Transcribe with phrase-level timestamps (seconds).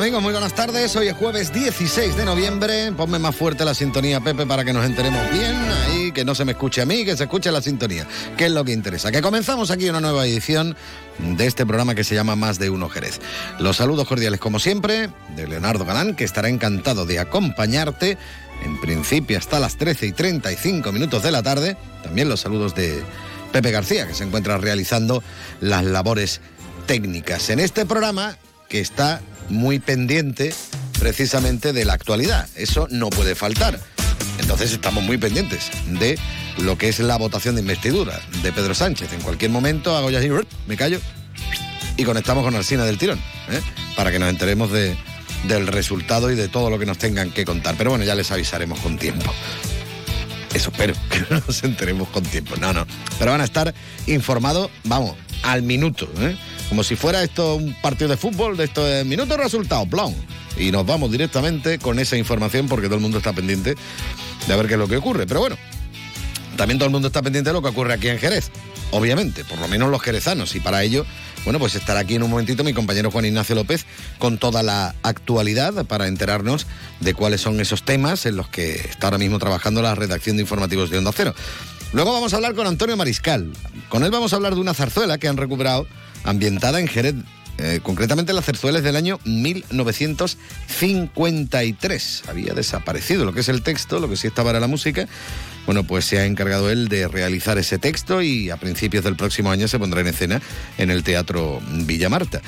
[0.00, 0.22] Amigos?
[0.22, 0.96] Muy buenas tardes.
[0.96, 2.90] Hoy es jueves 16 de noviembre.
[2.92, 5.54] Ponme más fuerte la sintonía, Pepe, para que nos enteremos bien.
[5.54, 8.50] Ahí, que no se me escuche a mí, que se escuche la sintonía, que es
[8.50, 9.12] lo que interesa.
[9.12, 10.74] Que comenzamos aquí una nueva edición
[11.18, 13.20] de este programa que se llama Más de Uno Jerez.
[13.58, 18.16] Los saludos cordiales, como siempre, de Leonardo Galán, que estará encantado de acompañarte,
[18.64, 21.76] en principio hasta las 13 y 35 minutos de la tarde.
[22.02, 23.02] También los saludos de
[23.52, 25.22] Pepe García, que se encuentra realizando
[25.60, 26.40] las labores
[26.86, 28.38] técnicas en este programa
[28.70, 30.54] que está muy pendiente
[30.98, 32.48] precisamente de la actualidad.
[32.56, 33.78] Eso no puede faltar.
[34.38, 36.18] Entonces estamos muy pendientes de
[36.58, 39.12] lo que es la votación de investidura de Pedro Sánchez.
[39.12, 40.28] En cualquier momento hago ya así,
[40.66, 41.00] me callo
[41.96, 43.18] y conectamos con Alcina del Tirón,
[43.50, 43.60] ¿eh?
[43.94, 44.96] para que nos enteremos de,
[45.44, 47.74] del resultado y de todo lo que nos tengan que contar.
[47.76, 49.32] Pero bueno, ya les avisaremos con tiempo.
[50.54, 52.56] Eso espero, que no nos enteremos con tiempo.
[52.56, 52.86] No, no.
[53.18, 53.74] Pero van a estar
[54.06, 56.10] informados, vamos, al minuto.
[56.20, 56.36] ¿eh?
[56.70, 59.88] Como si fuera esto un partido de fútbol, de esto de minuto resultado.
[60.56, 63.74] Y nos vamos directamente con esa información porque todo el mundo está pendiente
[64.46, 65.26] de ver qué es lo que ocurre.
[65.26, 65.56] Pero bueno,
[66.56, 68.52] también todo el mundo está pendiente de lo que ocurre aquí en Jerez.
[68.92, 70.54] Obviamente, por lo menos los jerezanos.
[70.54, 71.04] Y para ello,
[71.44, 73.84] bueno, pues estará aquí en un momentito mi compañero Juan Ignacio López
[74.20, 76.68] con toda la actualidad para enterarnos
[77.00, 80.42] de cuáles son esos temas en los que está ahora mismo trabajando la redacción de
[80.42, 81.34] informativos de Onda Cero.
[81.92, 83.50] Luego vamos a hablar con Antonio Mariscal.
[83.88, 85.88] Con él vamos a hablar de una zarzuela que han recuperado
[86.24, 87.14] ambientada en Jerez,
[87.62, 92.22] eh, concretamente la zarzuela es del año 1953.
[92.28, 95.06] Había desaparecido lo que es el texto, lo que sí estaba era la música.
[95.66, 99.50] Bueno, pues se ha encargado él de realizar ese texto y a principios del próximo
[99.50, 100.40] año se pondrá en escena
[100.78, 102.40] en el Teatro Villa Marta.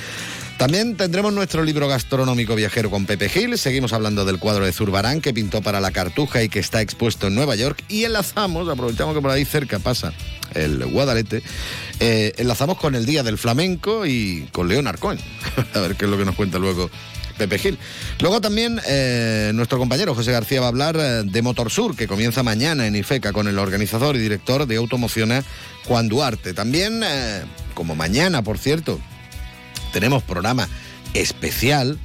[0.63, 3.59] También tendremos nuestro libro gastronómico viajero con Pepe Gil.
[3.59, 7.27] Seguimos hablando del cuadro de Zurbarán que pintó para la Cartuja y que está expuesto
[7.27, 7.83] en Nueva York.
[7.89, 10.13] Y enlazamos, aprovechamos que por ahí cerca pasa
[10.55, 11.43] el Guadalete,
[11.99, 15.19] eh, enlazamos con el Día del Flamenco y con León Arcoin.
[15.75, 16.89] A ver qué es lo que nos cuenta luego
[17.37, 17.77] Pepe Gil.
[18.21, 22.07] Luego también eh, nuestro compañero José García va a hablar eh, de Motor Sur, que
[22.07, 25.43] comienza mañana en IFECA con el organizador y director de Automociona,
[25.87, 26.55] Juan Duarte.
[26.55, 27.03] También,
[27.75, 29.01] como mañana, por cierto,
[29.93, 30.69] tenemos programa
[31.15, 31.99] especial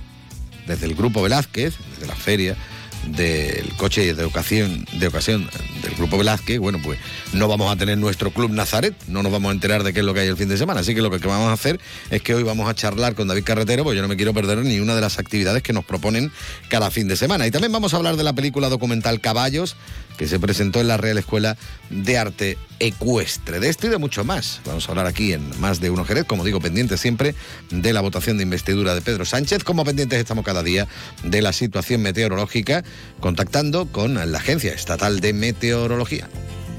[0.68, 2.58] desde el Grupo Velázquez, desde la feria
[3.06, 5.50] del coche de ocasión, de ocasión
[5.82, 7.00] del Grupo Velázquez, bueno, pues
[7.34, 10.06] no vamos a tener nuestro Club Nazaret, no nos vamos a enterar de qué es
[10.06, 10.82] lo que hay el fin de semana.
[10.82, 13.44] Así que lo que vamos a hacer es que hoy vamos a charlar con David
[13.44, 16.32] Carretero, pues yo no me quiero perder ni una de las actividades que nos proponen
[16.70, 17.48] cada fin de semana.
[17.48, 19.76] Y también vamos a hablar de la película documental Caballos,
[20.18, 21.58] que se presentó en la Real Escuela
[21.90, 23.60] de Arte Ecuestre.
[23.60, 24.62] De esto y de mucho más.
[24.66, 27.36] Vamos a hablar aquí en Más de Uno Jerez, como digo, pendientes siempre
[27.70, 30.88] de la votación de investidura de Pedro Sánchez, como pendientes estamos cada día
[31.24, 32.84] de la situación meteorológica,
[33.20, 36.28] contactando con la Agencia Estatal de Meteorología.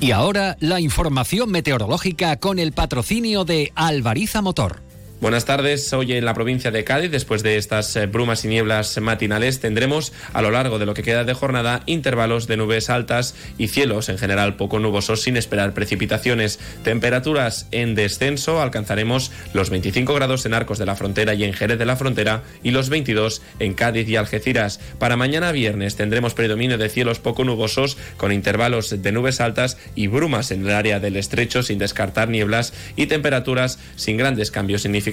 [0.01, 4.88] Y ahora la información meteorológica con el patrocinio de Alvariza Motor.
[5.21, 5.93] Buenas tardes.
[5.93, 10.13] Hoy en la provincia de Cádiz, después de estas eh, brumas y nieblas matinales, tendremos
[10.33, 14.09] a lo largo de lo que queda de jornada intervalos de nubes altas y cielos
[14.11, 16.61] en general poco nubosos sin esperar precipitaciones.
[16.85, 21.81] Temperaturas en descenso, alcanzaremos los 25 grados en Arcos de la Frontera y en Jerez
[21.81, 24.79] de la Frontera y los 22 en Cádiz y Algeciras.
[25.01, 30.07] Para mañana viernes tendremos predominio de cielos poco nubosos con intervalos de nubes altas y
[30.07, 35.08] brumas en el área del estrecho sin descartar nieblas y temperaturas sin grandes cambios significativos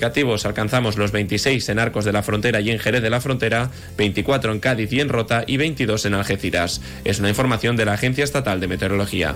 [0.46, 4.52] alcanzamos los 26 en Arcos de la Frontera y en Jerez de la Frontera, 24
[4.52, 6.82] en Cádiz y en Rota y 22 en Algeciras.
[7.04, 9.36] Es una información de la Agencia Estatal de Meteorología.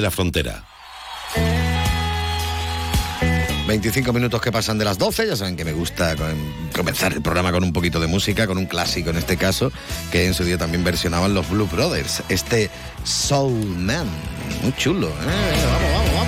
[0.01, 0.63] la Frontera.
[3.67, 6.15] 25 minutos que pasan de las 12, ya saben que me gusta
[6.75, 9.71] comenzar el programa con un poquito de música, con un clásico en este caso,
[10.11, 12.69] que en su día también versionaban los Blue Brothers, este
[13.05, 14.07] Soul Man,
[14.61, 15.11] muy chulo, ¿eh?
[15.65, 16.20] vamos, vamos, vamos.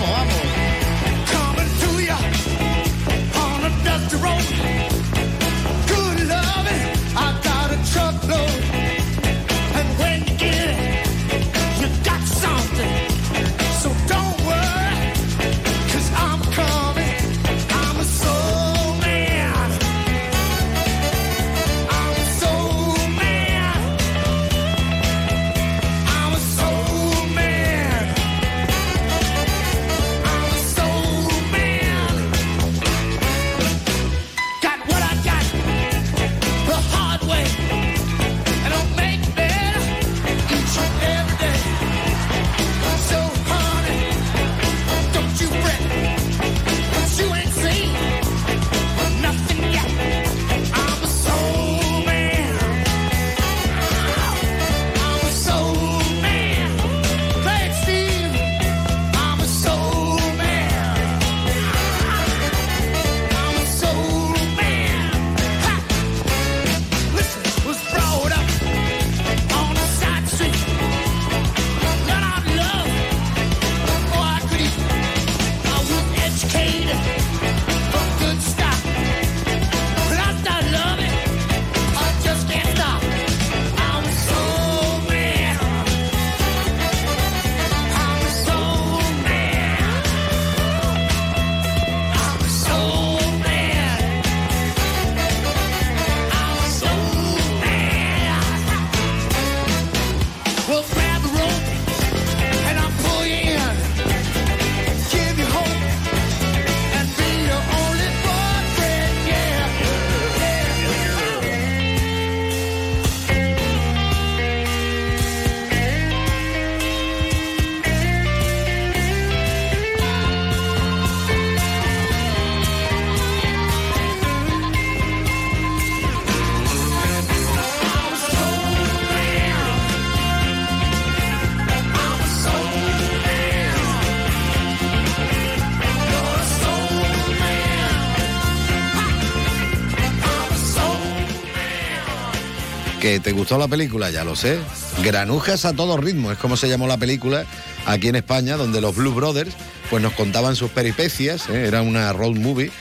[143.03, 144.57] Te gustó la película, ya lo sé.
[145.03, 147.45] Granujas a todo ritmo, es como se llamó la película
[147.85, 149.53] aquí en España, donde los Blue Brothers
[149.89, 151.67] pues nos contaban sus peripecias, ¿eh?
[151.67, 152.71] era una road movie,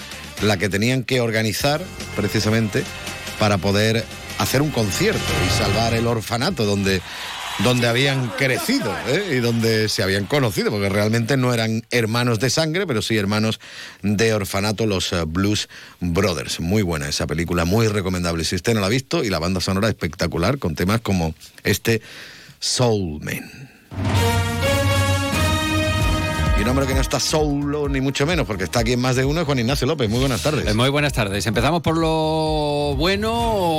[0.41, 1.83] la que tenían que organizar
[2.15, 2.85] precisamente
[3.41, 4.05] para poder
[4.39, 7.03] hacer un concierto y salvar el orfanato donde
[7.61, 9.35] donde habían crecido ¿eh?
[9.37, 13.61] y donde se habían conocido, porque realmente no eran hermanos de sangre, pero sí hermanos
[14.03, 15.69] de orfanato, los eh, Blues
[16.01, 16.61] Brothers.
[16.61, 19.61] Muy buena esa película, muy recomendable si usted no la ha visto, y la banda
[19.61, 22.03] sonora espectacular, con temas como este
[22.59, 23.51] Soul Man.
[26.63, 29.17] Y un hombre que no está solo, ni mucho menos, porque está aquí en más
[29.17, 30.09] de uno, es Juan Ignacio López.
[30.09, 30.65] Muy buenas tardes.
[30.65, 31.45] Eh, muy buenas tardes.
[31.49, 33.33] ¿Empezamos por lo bueno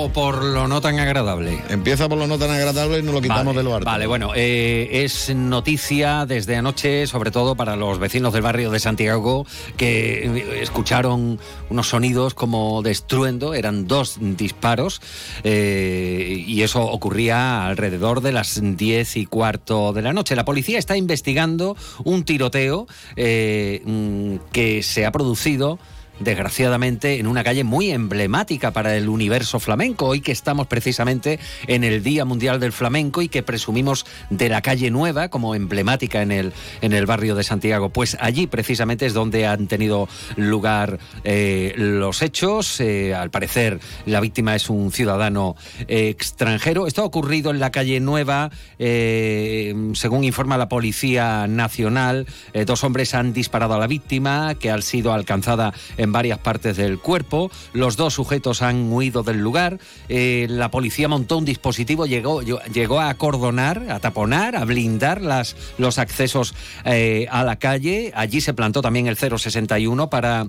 [0.04, 1.64] o por lo no tan agradable?
[1.70, 3.86] Empieza por lo no tan agradable y nos lo quitamos de lo harto.
[3.86, 8.82] Vale, bueno, eh, es noticia desde anoche, sobre todo para los vecinos del barrio de
[8.82, 9.46] Santiago,
[9.78, 11.40] que eh, escucharon
[11.70, 15.00] unos sonidos como destruendo, eran dos disparos,
[15.46, 20.36] y eso ocurría alrededor de las diez y cuarto de la noche.
[20.36, 22.73] La policía está investigando un tiroteo
[23.16, 25.80] eh, mm, que se ha producido
[26.20, 30.08] desgraciadamente, en una calle muy emblemática para el universo flamenco.
[30.08, 34.62] Hoy que estamos precisamente en el Día Mundial del Flamenco y que presumimos de la
[34.62, 37.90] calle Nueva como emblemática en el, en el barrio de Santiago.
[37.90, 42.80] Pues allí precisamente es donde han tenido lugar eh, los hechos.
[42.80, 45.56] Eh, al parecer, la víctima es un ciudadano
[45.88, 46.88] extranjero.
[46.88, 52.28] Esto ha ocurrido en la calle Nueva, eh, según informa la Policía Nacional.
[52.66, 55.74] dos hombres han disparado a la víctima, que ha sido alcanzada
[56.12, 57.52] varias partes del cuerpo.
[57.74, 59.80] Los dos sujetos han huido del lugar.
[60.10, 65.56] Eh, la policía montó un dispositivo, llegó, llegó a acordonar, a taponar, a blindar las,
[65.78, 66.54] los accesos
[66.86, 68.12] eh, a la calle.
[68.16, 70.48] Allí se plantó también el 061 para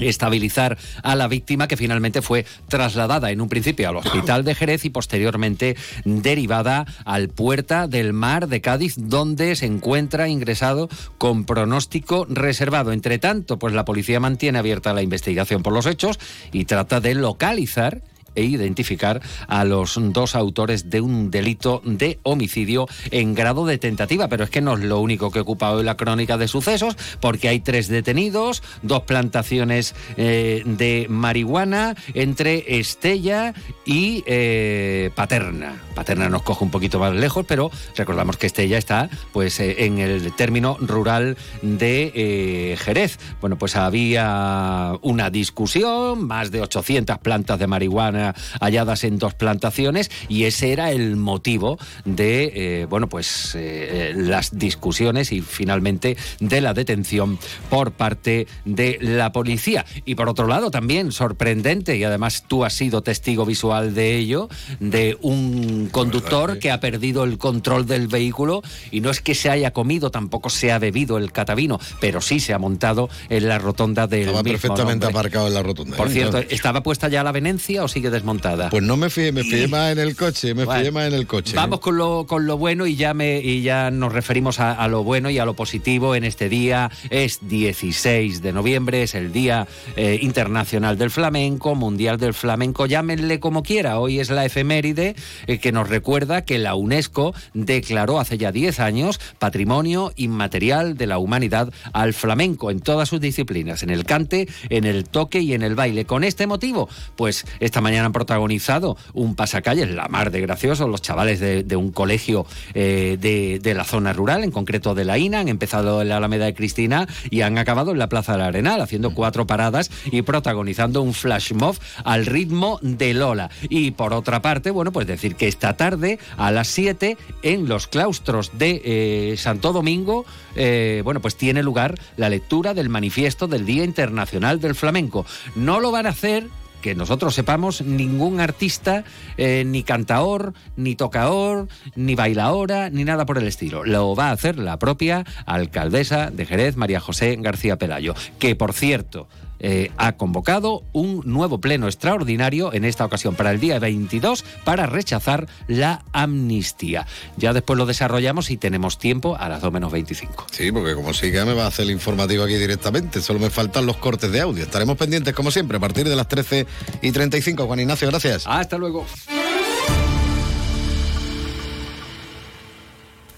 [0.00, 4.84] estabilizar a la víctima que finalmente fue trasladada en un principio al hospital de Jerez
[4.84, 12.26] y posteriormente derivada al Puerta del Mar de Cádiz donde se encuentra ingresado con pronóstico
[12.28, 12.92] reservado.
[12.92, 16.18] Entre tanto, pues la policía mantiene abierta la investigación por los hechos
[16.52, 18.02] y trata de localizar
[18.34, 24.28] e identificar a los dos autores de un delito de homicidio en grado de tentativa.
[24.28, 27.48] Pero es que no es lo único que ocupa hoy la crónica de sucesos, porque
[27.48, 35.80] hay tres detenidos, dos plantaciones eh, de marihuana entre Estella y eh, Paterna.
[35.94, 39.98] Paterna nos coge un poquito más lejos, pero recordamos que Estella está pues eh, en
[39.98, 43.18] el término rural de Jerez.
[43.40, 48.21] Bueno, pues había una discusión, más de 800 plantas de marihuana
[48.60, 54.58] halladas en dos plantaciones y ese era el motivo de, eh, bueno, pues eh, las
[54.58, 57.38] discusiones y finalmente de la detención
[57.68, 59.84] por parte de la policía.
[60.04, 64.48] Y por otro lado, también sorprendente, y además tú has sido testigo visual de ello,
[64.80, 69.50] de un conductor que ha perdido el control del vehículo y no es que se
[69.50, 73.58] haya comido, tampoco se ha bebido el catavino, pero sí se ha montado en la
[73.58, 75.20] rotonda del Estaba mismo perfectamente nombre.
[75.20, 75.96] aparcado en la rotonda.
[75.96, 76.12] Por ¿eh?
[76.12, 76.38] cierto.
[76.38, 78.70] ¿estaba puesta ya la venencia o sigue desmontada?
[78.70, 81.14] Pues no me fijé, me fijé más en el coche, me Bueno, fijé más en
[81.14, 81.52] el coche.
[81.52, 81.56] ¿eh?
[81.56, 84.86] Vamos con lo, con lo bueno y ya, me, y ya nos referimos a, a
[84.88, 86.90] lo bueno y a lo positivo en este día.
[87.10, 89.66] Es 16 de noviembre, es el Día
[89.96, 93.98] eh, Internacional del Flamenco, Mundial del Flamenco, llámenle como quiera.
[93.98, 95.16] Hoy es la efeméride
[95.46, 101.06] eh, que nos recuerda que la UNESCO declaró hace ya 10 años Patrimonio Inmaterial de
[101.06, 105.54] la Humanidad al flamenco en todas sus disciplinas, en el cante, en el toque y
[105.54, 106.04] en el baile.
[106.04, 111.02] Con este motivo, pues esta mañana han protagonizado un pasacalles, la mar de gracioso, los
[111.02, 115.18] chavales de, de un colegio eh, de, de la zona rural, en concreto de la
[115.18, 118.42] INA, han empezado en la Alameda de Cristina y han acabado en la Plaza del
[118.42, 123.50] Arenal, haciendo cuatro paradas y protagonizando un flash mob al ritmo de Lola.
[123.68, 127.86] Y por otra parte, bueno, pues decir que esta tarde a las 7 en los
[127.86, 130.24] claustros de eh, Santo Domingo,
[130.56, 135.26] eh, bueno, pues tiene lugar la lectura del manifiesto del Día Internacional del Flamenco.
[135.54, 136.48] No lo van a hacer
[136.82, 139.04] que nosotros sepamos ningún artista,
[139.38, 143.84] eh, ni cantaor, ni tocaor, ni bailaora, ni nada por el estilo.
[143.84, 148.74] Lo va a hacer la propia alcaldesa de Jerez, María José García Pelayo, que por
[148.74, 149.28] cierto
[149.62, 154.86] eh, ha convocado un nuevo pleno extraordinario en esta ocasión para el día 22 para
[154.86, 157.06] rechazar la amnistía.
[157.36, 160.46] Ya después lo desarrollamos y tenemos tiempo a las 2 menos 25.
[160.50, 163.20] Sí, porque como siga me va a hacer el informativo aquí directamente.
[163.20, 164.64] Solo me faltan los cortes de audio.
[164.64, 166.66] Estaremos pendientes, como siempre, a partir de las 13
[167.00, 167.66] y 35.
[167.66, 168.44] Juan Ignacio, gracias.
[168.46, 169.06] Hasta luego.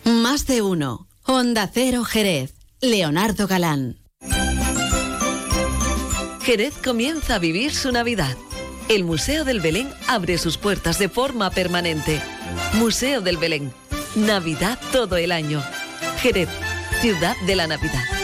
[0.05, 1.07] Más de uno.
[1.25, 2.55] Onda Cero Jerez.
[2.81, 4.04] Leonardo Galán.
[6.45, 8.37] Jerez comienza a vivir su Navidad.
[8.91, 12.21] El Museo del Belén abre sus puertas de forma permanente.
[12.75, 13.73] Museo del Belén.
[14.15, 15.63] Navidad todo el año.
[16.21, 16.51] Jerez,
[17.01, 18.24] ciudad de la Navidad.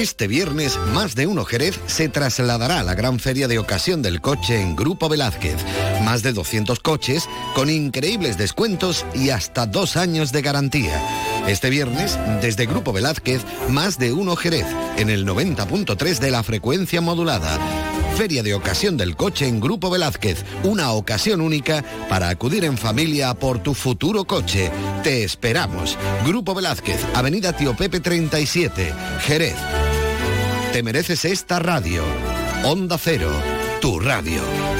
[0.00, 4.22] Este viernes, más de uno Jerez se trasladará a la gran feria de ocasión del
[4.22, 5.56] coche en Grupo Velázquez.
[6.04, 11.02] Más de 200 coches con increíbles descuentos y hasta dos años de garantía.
[11.46, 14.64] Este viernes, desde Grupo Velázquez, más de uno Jerez,
[14.96, 17.58] en el 90.3 de la frecuencia modulada.
[18.16, 23.34] Feria de ocasión del coche en Grupo Velázquez, una ocasión única para acudir en familia
[23.34, 24.70] por tu futuro coche.
[25.02, 25.96] Te esperamos.
[26.26, 29.56] Grupo Velázquez, Avenida Tío Pepe 37, Jerez.
[30.72, 32.04] Te mereces esta radio.
[32.64, 33.32] Onda Cero,
[33.80, 34.79] tu radio.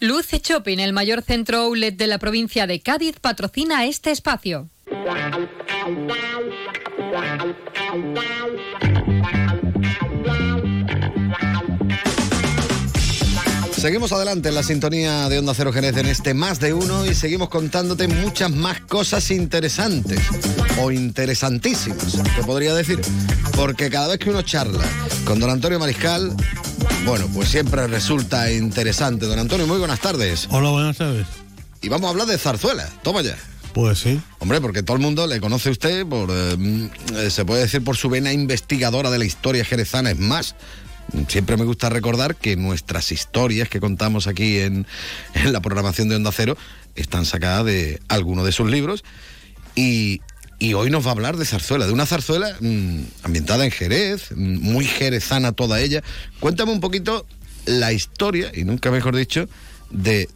[0.00, 4.68] Luce Shopping, el mayor centro outlet de la provincia de Cádiz, patrocina este espacio.
[13.70, 17.14] Seguimos adelante en la sintonía de Onda Cero Jerez en este más de uno y
[17.14, 20.18] seguimos contándote muchas más cosas interesantes
[20.80, 23.00] o interesantísimas, te podría decir.
[23.54, 24.84] Porque cada vez que uno charla
[25.24, 26.34] con don Antonio Mariscal,
[27.04, 29.26] bueno, pues siempre resulta interesante.
[29.26, 30.46] Don Antonio, muy buenas tardes.
[30.50, 31.26] Hola, buenas tardes.
[31.82, 32.88] y vamos a hablar de zarzuela.
[33.02, 33.36] Toma ya.
[33.72, 34.20] Pues sí.
[34.38, 37.82] Hombre, porque todo el mundo le conoce a usted por, eh, mm, se puede decir,
[37.82, 40.12] por su vena investigadora de la historia jerezana.
[40.12, 40.54] Es más,
[41.28, 44.86] siempre me gusta recordar que nuestras historias que contamos aquí en,
[45.34, 46.56] en la programación de Onda Cero
[46.94, 49.04] están sacadas de alguno de sus libros.
[49.74, 50.20] Y,
[50.64, 54.30] y hoy nos va a hablar de zarzuela, de una zarzuela mm, ambientada en Jerez,
[54.34, 56.02] mm, muy jerezana toda ella.
[56.40, 57.26] Cuéntame un poquito
[57.66, 59.46] la historia, y nunca mejor dicho,
[59.90, 60.28] de,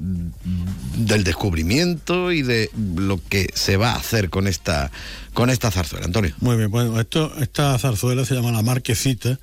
[0.98, 4.90] del descubrimiento y de lo que se va a hacer con esta,
[5.32, 6.04] con esta zarzuela.
[6.04, 6.34] Antonio.
[6.40, 9.38] Muy bien, bueno, esto, esta zarzuela se llama La Marquesita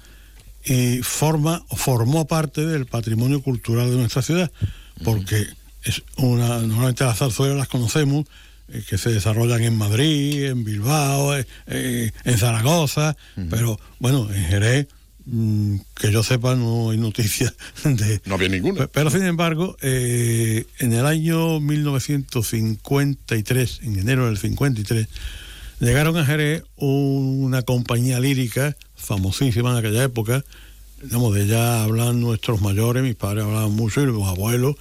[0.63, 4.51] y forma, formó parte del patrimonio cultural de nuestra ciudad,
[5.04, 5.48] porque
[5.84, 8.25] es una, normalmente las zarzuelas las conocemos
[8.88, 13.17] que se desarrollan en Madrid, en Bilbao, eh, eh, en Zaragoza,
[13.50, 14.88] pero bueno, en Jerez,
[15.25, 17.53] mm, que yo sepa, no hay noticias
[17.84, 18.22] de...
[18.25, 18.88] No había ninguna.
[18.88, 25.07] Pero sin embargo, en el año 1953, en enero del 53,
[25.79, 30.43] llegaron a Jerez una compañía lírica famosísima en aquella época,
[31.03, 34.75] digamos, de ella hablan nuestros mayores, mis padres hablaban mucho y los abuelos,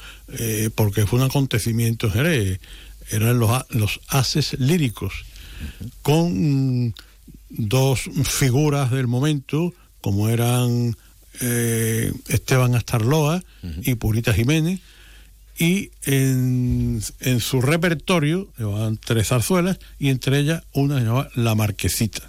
[0.74, 2.60] porque fue un acontecimiento en Jerez
[3.11, 5.12] eran los, los haces líricos,
[6.02, 6.94] con
[7.49, 10.96] dos figuras del momento, como eran
[11.40, 13.42] eh, Esteban Astarloa
[13.82, 14.80] y Purita Jiménez,
[15.56, 17.00] y en,
[17.40, 22.28] su repertorio llevaban tres zarzuelas y entre ellas una se llamaba La Marquesita.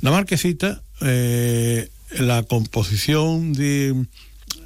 [0.00, 4.06] La Marquesita, eh, la composición de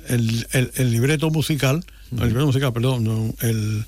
[0.08, 3.84] el, libreto musical, el libreto musical, perdón, el,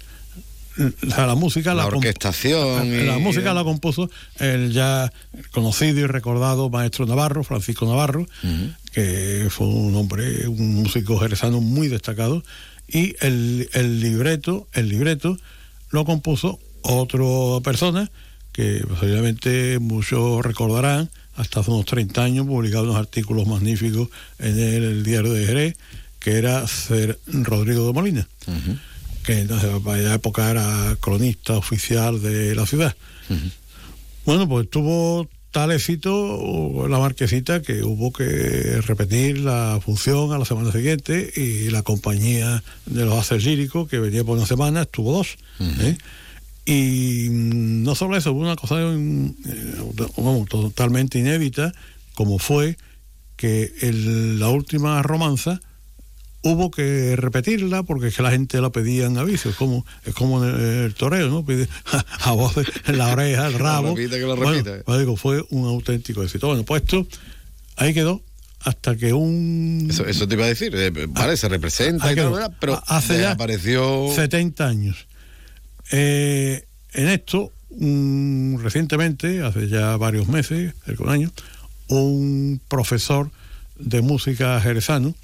[1.02, 5.12] la, música la, orquestación la, música la compuso el ya
[5.50, 8.26] conocido y recordado maestro Navarro Francisco Navarro
[8.92, 12.42] que fue un hombre un músico jerezano muy destacado
[12.88, 15.36] y el, el libreto el libreto
[15.90, 17.24] lo compuso otra
[17.62, 18.10] persona
[18.52, 25.02] que posiblemente muchos recordarán hasta hace unos 30 años publicado unos artículos magníficos en el,
[25.02, 25.76] diario de Jerez
[26.18, 28.28] que era Ser Rodrigo de Molina
[29.24, 32.94] que entonces para la época era cronista oficial de la ciudad.
[34.24, 40.44] Bueno, pues tuvo tal éxito la marquesita que hubo que repetir la función a la
[40.44, 45.12] semana siguiente y la compañía de los haces líricos que venía por una semana estuvo
[45.12, 45.36] dos.
[45.60, 45.96] ¿eh?
[46.64, 51.72] Y no solo eso, hubo una cosa eh, totalmente inédita,
[52.14, 52.76] como fue
[53.36, 53.72] que
[54.38, 55.60] la última romanza
[56.42, 60.14] hubo que repetirla porque es que la gente la pedía en aviso, es como, es
[60.14, 61.44] como en el, toreo, ¿no?
[61.44, 61.68] Pide
[62.20, 62.54] a, voz
[62.86, 63.94] en la oreja, el rabo.
[63.94, 64.70] que lo repita.
[64.70, 66.48] Bueno, pues digo, fue un auténtico éxito.
[66.48, 67.06] Bueno, pues esto
[67.76, 68.22] ahí quedó
[68.60, 69.88] hasta que un...
[69.90, 74.08] Eso, te iba a decir, eh, vale, se representa y todo, pero hace ya apareció...
[74.14, 75.06] 70 años.
[75.90, 77.52] Eh, en esto,
[78.62, 81.32] recientemente, hace ya varios meses, cerca de un año,
[81.88, 83.30] un profesor
[83.78, 85.14] de música jerezano,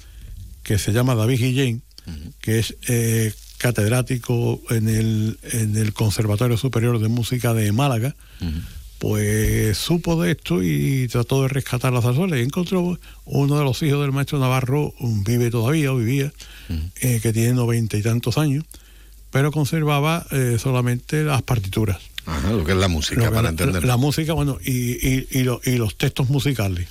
[0.63, 1.81] que se llama David Guillén,
[2.41, 8.15] que es eh, catedrático en el, en el Conservatorio Superior de Música de Málaga,
[8.99, 13.81] pues supo de esto y trató de rescatar las zarzuelas y encontró uno de los
[13.81, 16.31] hijos del maestro Navarro, vive todavía o vivía,
[17.01, 18.65] eh, que tiene noventa y tantos años,
[19.31, 21.99] pero conservaba eh, solamente las partituras.
[22.29, 23.83] Ajá, lo que es la música, para entender.
[23.83, 26.87] La, música, bueno, y, y, los textos musicales.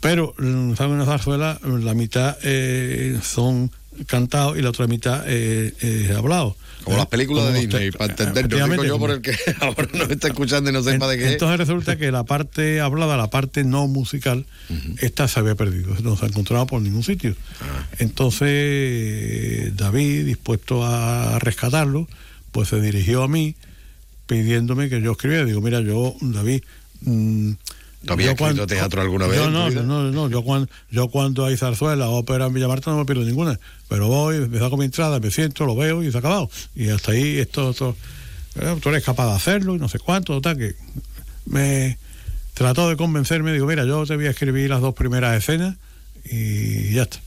[0.00, 0.92] Pero, mm, ¿saben?
[0.94, 3.70] Una zarzuela, la mitad eh, son
[4.06, 6.56] cantados y la otra mitad eh, hablado.
[6.84, 8.48] Como las películas de Disney, para entender.
[8.48, 11.32] Yo digo yo por el que ahora no está escuchando y no sepa de qué
[11.32, 14.46] Entonces resulta que la parte hablada, la parte no musical,
[15.00, 17.34] esta se había perdido, no se ha encontrado por ningún sitio.
[17.60, 17.86] Ah.
[17.98, 22.08] Entonces, David, dispuesto a rescatarlo,
[22.52, 23.56] pues se dirigió a mí
[24.28, 25.44] pidiéndome que yo escribiera.
[25.44, 26.62] Digo, mira, yo, David...
[27.00, 27.52] Mmm,
[28.04, 29.38] ¿Tú habías escrito teatro alguna vez?
[29.38, 33.04] Yo no, no, no, yo cuando, yo cuando hay zarzuela, ópera en Villamarta no me
[33.04, 36.20] pierdo ninguna, pero voy, me saco mi entrada, me siento, lo veo y se ha
[36.20, 36.48] acabado.
[36.76, 37.96] Y hasta ahí esto, esto
[38.60, 40.76] eh, tú eres capaz de hacerlo y no sé cuánto, total, que
[41.46, 41.98] me
[42.54, 45.76] trató de convencerme, digo, mira, yo te voy a escribir las dos primeras escenas
[46.24, 47.18] y ya está.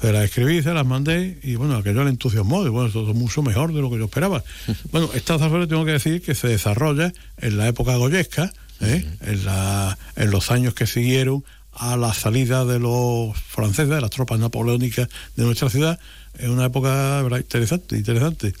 [0.00, 3.16] Se las escribí, se las mandé y bueno, aquello le entusiasmó, y bueno, esto es
[3.16, 4.44] mucho mejor de lo que yo esperaba.
[4.92, 9.04] bueno, esta zarzuela tengo que decir que se desarrolla en la época goyesca, ¿eh?
[9.20, 14.10] en, la, en los años que siguieron a la salida de los franceses, de las
[14.10, 15.98] tropas napoleónicas de nuestra ciudad,
[16.38, 18.52] en una época interesante, interesante.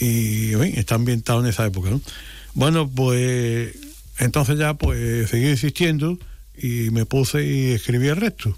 [0.00, 1.90] Y está ambientado en esa época.
[1.90, 2.00] ¿no?
[2.54, 3.74] Bueno, pues
[4.18, 6.18] entonces ya pues seguí insistiendo
[6.56, 8.56] y me puse y escribí el resto.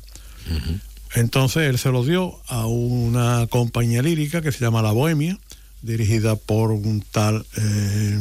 [1.14, 5.38] Entonces él se lo dio a una compañía lírica que se llama La Bohemia,
[5.82, 8.18] dirigida por un tal eh,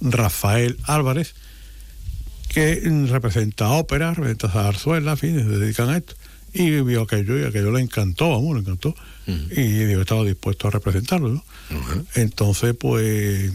[0.00, 1.34] Rafael Álvarez,
[2.48, 6.14] que representa ópera, representa zarzuela, en fin, se dedican a esto.
[6.52, 8.94] Y vio aquello y aquello le encantó, vamos, le encantó.
[9.26, 11.44] Y digo, estaba dispuesto a representarlo, ¿no?
[12.14, 13.52] Entonces, pues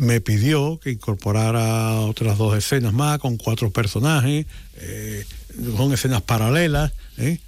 [0.00, 5.26] me pidió que incorporara otras dos escenas más con cuatro personajes, eh,
[5.76, 7.40] con escenas paralelas, ¿eh?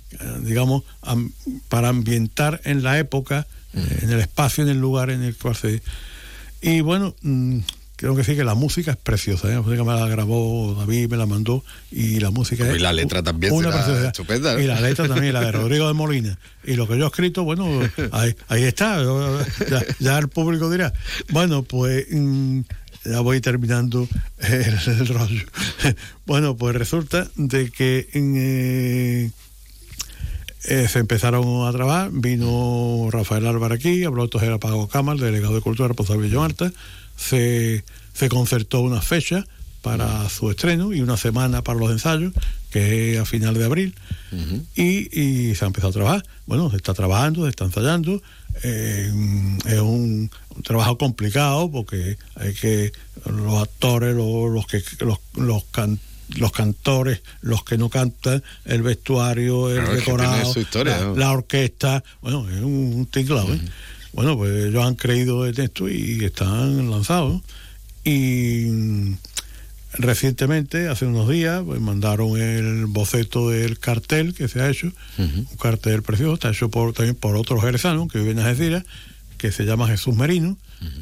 [0.43, 1.33] digamos, am-
[1.69, 5.83] para ambientar en la época, en el espacio, en el lugar en el cual se...
[6.61, 7.59] Y bueno, mm,
[7.97, 9.55] creo que sí que la música es preciosa, ¿eh?
[9.55, 12.77] la música me la grabó David, me la mandó, y la música es...
[12.77, 14.07] Y la letra también una será preciosidad.
[14.09, 14.61] estupenda, ¿no?
[14.61, 16.39] Y la letra también, la de Rodrigo de Molina.
[16.65, 17.67] Y lo que yo he escrito, bueno,
[18.13, 19.03] ahí, ahí está,
[19.71, 20.93] ya, ya el público dirá.
[21.31, 22.61] Bueno, pues mm,
[23.07, 24.07] ya voy terminando
[24.39, 25.43] el, el rollo.
[26.27, 29.31] Bueno, pues resulta de que mm, eh,
[30.65, 35.25] eh, se empezaron a trabajar, vino Rafael Álvarez aquí, habló entonces era Pago Cámara, el
[35.25, 36.73] delegado de Cultura responsable de Marta,
[37.17, 39.47] se, se concertó una fecha
[39.83, 42.33] para su estreno y una semana para los ensayos,
[42.71, 43.95] que es a final de abril,
[44.77, 46.23] y, y se ha empezado a trabajar.
[46.47, 48.23] Bueno, se está trabajando, se está ensayando,
[48.63, 49.13] eh,
[49.67, 52.93] es un, un trabajo complicado porque hay que
[53.27, 55.99] los actores, los, los que los, los can-
[56.37, 61.17] los cantores, los que no cantan, el vestuario, el Claro, decorado, historia, la, ¿no?
[61.17, 63.61] la orquesta, bueno, es un, un tinglado, ¿eh?
[64.13, 67.41] Bueno, pues ellos han creído en esto y están lanzados.
[68.05, 68.67] Y
[69.95, 75.47] recientemente, hace unos días, pues mandaron el boceto del cartel que se ha hecho, un
[75.61, 78.85] cartel precioso, está hecho por, también por otro jerezano que vive en Algeciras,
[79.39, 80.57] que se llama Jesús Merino,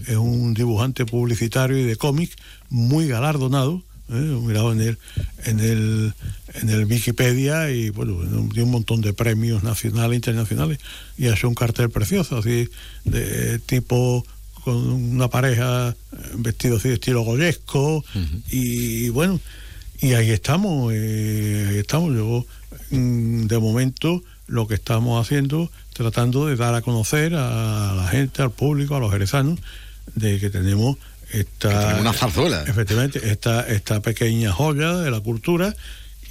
[0.06, 2.36] es un dibujante publicitario y de cómic
[2.68, 4.40] muy galardonado, ¿eh?
[4.42, 4.98] mirado en el,
[5.44, 6.14] en el
[6.54, 8.18] en el Wikipedia y bueno,
[8.48, 10.78] tiene un montón de premios nacionales e internacionales.
[11.16, 12.68] Y ha hecho un cartel precioso, así
[13.04, 14.26] de tipo
[14.64, 18.04] con una pareja eh, vestido así de estilo goyesco.
[18.50, 19.40] Y bueno
[20.00, 22.14] y ahí estamos eh, ahí estamos.
[22.14, 22.46] Yo
[22.90, 28.42] mm, de momento lo que estamos haciendo tratando de dar a conocer a la gente
[28.42, 29.60] al público a los jerezanos
[30.14, 30.96] de que tenemos
[31.32, 32.62] esta una zarzuela.
[32.66, 35.74] efectivamente esta esta pequeña joya de la cultura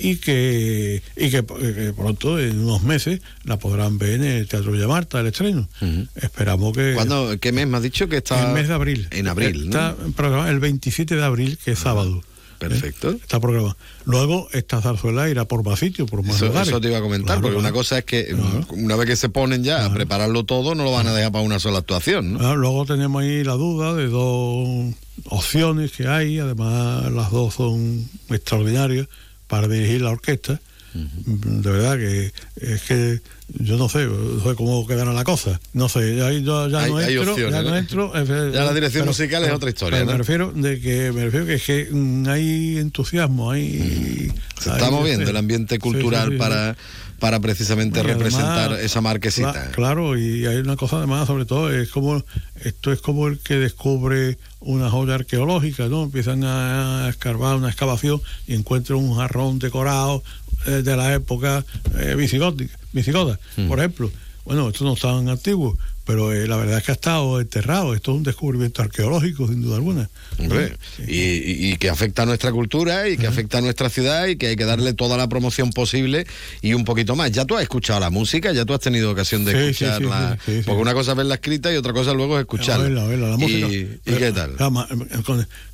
[0.02, 4.72] y que y que, que pronto en unos meses la podrán ver en el Teatro
[4.72, 5.68] Villamarta el estreno
[6.16, 8.48] esperamos que ¿Cuándo, ¿Qué mes me has dicho que está?
[8.48, 9.08] el mes de abril.
[9.12, 10.12] En abril, Está ¿no?
[10.14, 12.24] programado el 27 de abril, que es sábado.
[12.60, 13.12] Perfecto.
[13.12, 13.18] ¿eh?
[13.22, 13.76] Está programado.
[14.06, 16.68] Luego esta zarzuela irá por más sitios, por más Eso, lugares.
[16.68, 17.68] eso te iba a comentar, Claro, porque claro.
[17.70, 20.84] una cosa es que mm, una vez que se ponen ya a prepararlo todo, no
[20.84, 22.56] lo van a dejar para una sola actuación, ¿no?
[22.56, 24.94] Luego tenemos ahí la duda de dos
[25.26, 29.08] opciones que hay, además las dos son extraordinarias
[29.48, 30.60] para dirigir la orquesta.
[30.94, 33.22] De verdad que es que
[33.58, 35.60] yo no sé, no sé cómo quedará la cosa.
[35.74, 37.78] No sé, ya, ya, ya Hay- no entro, opciones, ya no ¿no?
[37.78, 38.12] entro.
[38.16, 40.06] eh, Ya la dirección pero- musical es otra historia.
[40.06, 44.86] Me refiero de que me refiero que es que mm, hay entusiasmo, hay Se está
[44.88, 46.40] hay- moviendo el ambiente cultural sí, sí, sí.
[46.40, 46.78] para,
[47.20, 49.52] para precisamente además, representar esa marquesita.
[49.54, 52.24] cla- claro, y hay una cosa además, sobre todo, es como
[52.64, 56.04] esto es como el que descubre una joya arqueológica, ¿no?
[56.04, 60.24] Empiezan a escarbar una excavación y encuentran un jarrón decorado
[60.68, 61.66] eh, de la época
[62.00, 64.12] eh, visigótica, visigoda, por ejemplo.
[64.46, 65.78] Bueno, esto no es tan antiguo,
[66.10, 67.94] pero eh, la verdad es que ha estado enterrado.
[67.94, 70.10] Esto es un descubrimiento arqueológico, sin duda alguna.
[70.40, 70.76] Hombre,
[71.08, 74.36] y, y- y que afecta a nuestra cultura y que afecta a nuestra ciudad y
[74.36, 76.26] que hay que darle toda la promoción posible
[76.64, 77.32] y un poquito más.
[77.32, 80.40] Ya tú has escuchado la música, ya tú has tenido ocasión de Sí, escucharla.
[80.44, 80.62] sí.
[80.66, 82.86] Porque una cosa es verla escrita y otra cosa luego es escucharla.
[82.86, 83.68] A verla, a verla, la música.
[83.68, 84.56] ¿Y, qué tal?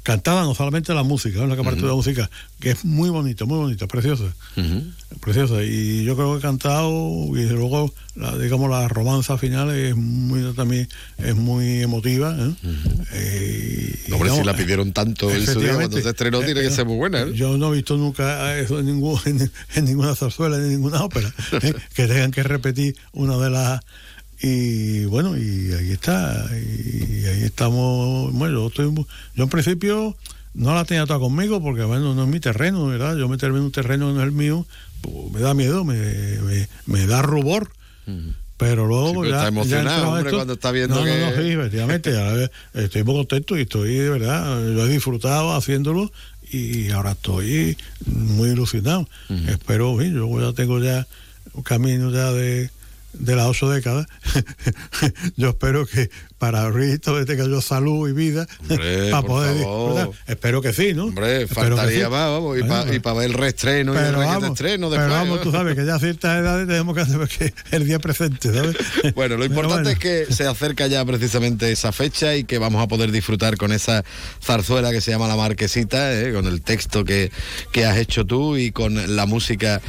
[0.03, 3.57] cantada no solamente la música, la parte de la música, que es muy bonita, muy
[3.57, 4.25] bonita, preciosa.
[5.21, 5.63] Preciosa.
[5.63, 6.91] Y yo creo que he cantado,
[7.35, 10.24] y luego, la, digamos, la romanza final es muy
[10.55, 12.35] también es muy emotiva.
[12.37, 12.55] ¿eh?
[13.13, 16.71] Eh, y, Hombre, si la pidieron tanto su día cuando se estrenó, tiene que eh,
[16.71, 17.21] ser muy buena.
[17.21, 17.33] ¿eh?
[17.33, 21.03] Yo no he visto nunca eso en, ningún, en, en ninguna zarzuela, ni en ninguna
[21.03, 21.73] ópera, ¿eh?
[21.95, 23.81] que tengan que repetir una de las...
[24.41, 28.33] Y bueno, y ahí está, y ahí estamos.
[28.33, 28.93] Bueno, yo, estoy,
[29.33, 30.17] yo en principio
[30.53, 33.15] no la tenía toda conmigo porque bueno, no es mi terreno, ¿verdad?
[33.17, 34.65] Yo meterme en un terreno que no es el mío,
[35.01, 37.71] pues, me da miedo, me, me, me da rubor.
[38.57, 41.03] Pero luego Sí, pero ya, está ya emocionado, entrado hombre, esto- cuando está viendo no,
[41.03, 42.49] que- No, no, sí, efectivamente.
[42.73, 46.11] estoy muy contento y estoy, de verdad, lo he disfrutado haciéndolo
[46.51, 49.09] y ahora estoy muy ilusionado.
[49.47, 51.05] Espero, en fin, yo ya tengo ya
[51.53, 52.69] un camino ya de,
[53.19, 54.05] de las ocho décadas,
[55.37, 59.93] yo espero que para Rito te cayó salud y vida Hombre, para poder favor.
[59.95, 60.21] disfrutar.
[60.27, 61.05] Espero que sí, ¿no?
[61.05, 62.11] Hombre, Espero que faltaría sí.
[62.11, 65.01] más, vamos, y Bueno, para ver el reestreno y el pero requete vamos, estreno pero
[65.01, 65.19] después.
[65.21, 65.43] vamos, ¿no?
[65.43, 68.75] tú sabes que ya a ciertas edades tenemos que hacer que el día presente, ¿sabes?
[69.15, 69.89] Bueno, lo importante bueno.
[69.91, 73.71] es que se acerca ya precisamente esa fecha y que vamos a poder disfrutar con
[73.71, 74.03] esa
[74.43, 76.33] zarzuela que se llama La Marquesita, ¿eh?
[76.33, 77.31] con el texto que,
[77.71, 79.81] que has hecho tú y con la música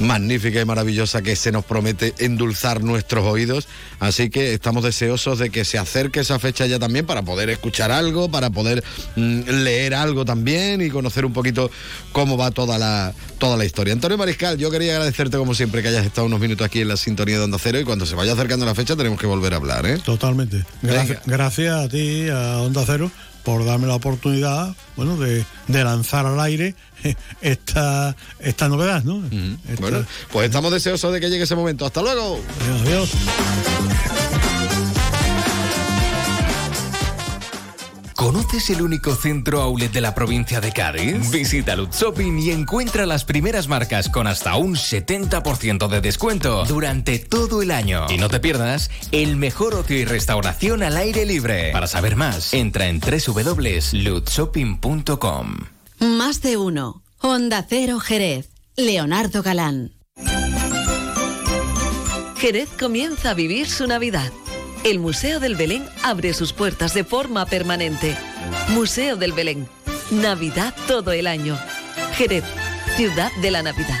[0.00, 3.68] magnífica y maravillosa que se nos promete endulzar nuestros oídos.
[3.98, 7.92] Así que estamos deseosos de que se acerque esa fecha ya también para poder escuchar
[7.92, 8.82] algo, para poder
[9.16, 11.70] mm, leer algo también y conocer un poquito
[12.12, 13.92] cómo va toda la, toda la historia.
[13.92, 16.96] Antonio Mariscal, yo quería agradecerte como siempre que hayas estado unos minutos aquí en la
[16.96, 19.56] sintonía de Onda Cero y cuando se vaya acercando la fecha tenemos que volver a
[19.56, 19.98] hablar, ¿eh?
[19.98, 20.64] Totalmente.
[20.82, 23.10] Gracias, gracias a ti, a Onda Cero,
[23.44, 26.74] por darme la oportunidad, bueno, de, de lanzar al aire
[27.40, 29.22] esta, esta novedad, ¿no?
[29.68, 31.86] Esta- Bueno, pues estamos deseosos de que llegue ese momento.
[31.86, 32.40] Hasta luego.
[32.82, 33.10] Adiós.
[38.14, 41.30] ¿Conoces el único centro outlet de la provincia de Cádiz?
[41.30, 47.18] Visita Lutz Shopping y encuentra las primeras marcas con hasta un 70% de descuento durante
[47.18, 48.04] todo el año.
[48.10, 51.72] Y no te pierdas el mejor ocio y restauración al aire libre.
[51.72, 55.54] Para saber más, entra en www.lutzshopping.com.
[56.00, 57.02] Más de uno.
[57.18, 58.48] Onda Cero Jerez.
[58.74, 59.92] Leonardo Galán.
[62.38, 64.32] Jerez comienza a vivir su Navidad.
[64.82, 68.16] El Museo del Belén abre sus puertas de forma permanente.
[68.68, 69.68] Museo del Belén.
[70.10, 71.58] Navidad todo el año.
[72.14, 72.44] Jerez,
[72.96, 74.00] ciudad de la Navidad.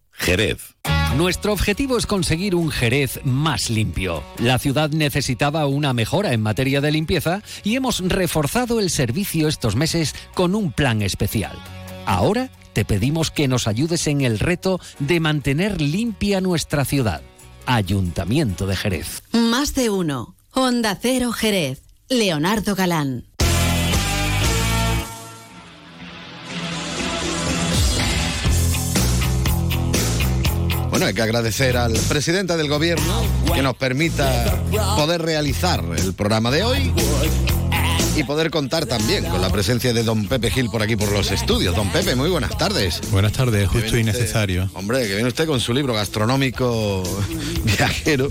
[0.21, 0.75] Jerez.
[1.17, 4.23] Nuestro objetivo es conseguir un Jerez más limpio.
[4.37, 9.75] La ciudad necesitaba una mejora en materia de limpieza y hemos reforzado el servicio estos
[9.75, 11.57] meses con un plan especial.
[12.05, 17.21] Ahora te pedimos que nos ayudes en el reto de mantener limpia nuestra ciudad.
[17.65, 19.23] Ayuntamiento de Jerez.
[19.31, 20.35] Más de uno.
[20.51, 21.81] Onda Cero Jerez.
[22.09, 23.25] Leonardo Galán.
[30.91, 33.23] Bueno, hay que agradecer al presidente del gobierno
[33.55, 34.61] que nos permita
[34.97, 36.93] poder realizar el programa de hoy
[38.15, 41.31] y poder contar también con la presencia de don Pepe Gil por aquí por los
[41.31, 41.75] estudios.
[41.75, 42.99] Don Pepe, muy buenas tardes.
[43.09, 44.69] Buenas tardes, justo y usted- necesario.
[44.73, 47.03] Hombre, que viene usted con su libro gastronómico
[47.63, 48.29] viajero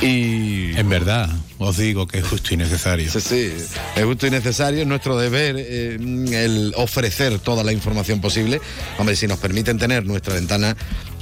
[0.00, 0.74] y...
[0.78, 3.10] En verdad, os digo que es justo y necesario.
[3.10, 3.52] Sí, sí,
[3.96, 8.60] es justo y necesario, es nuestro deber eh, el ofrecer toda la información posible.
[8.98, 10.74] Hombre, si nos permiten tener nuestra ventana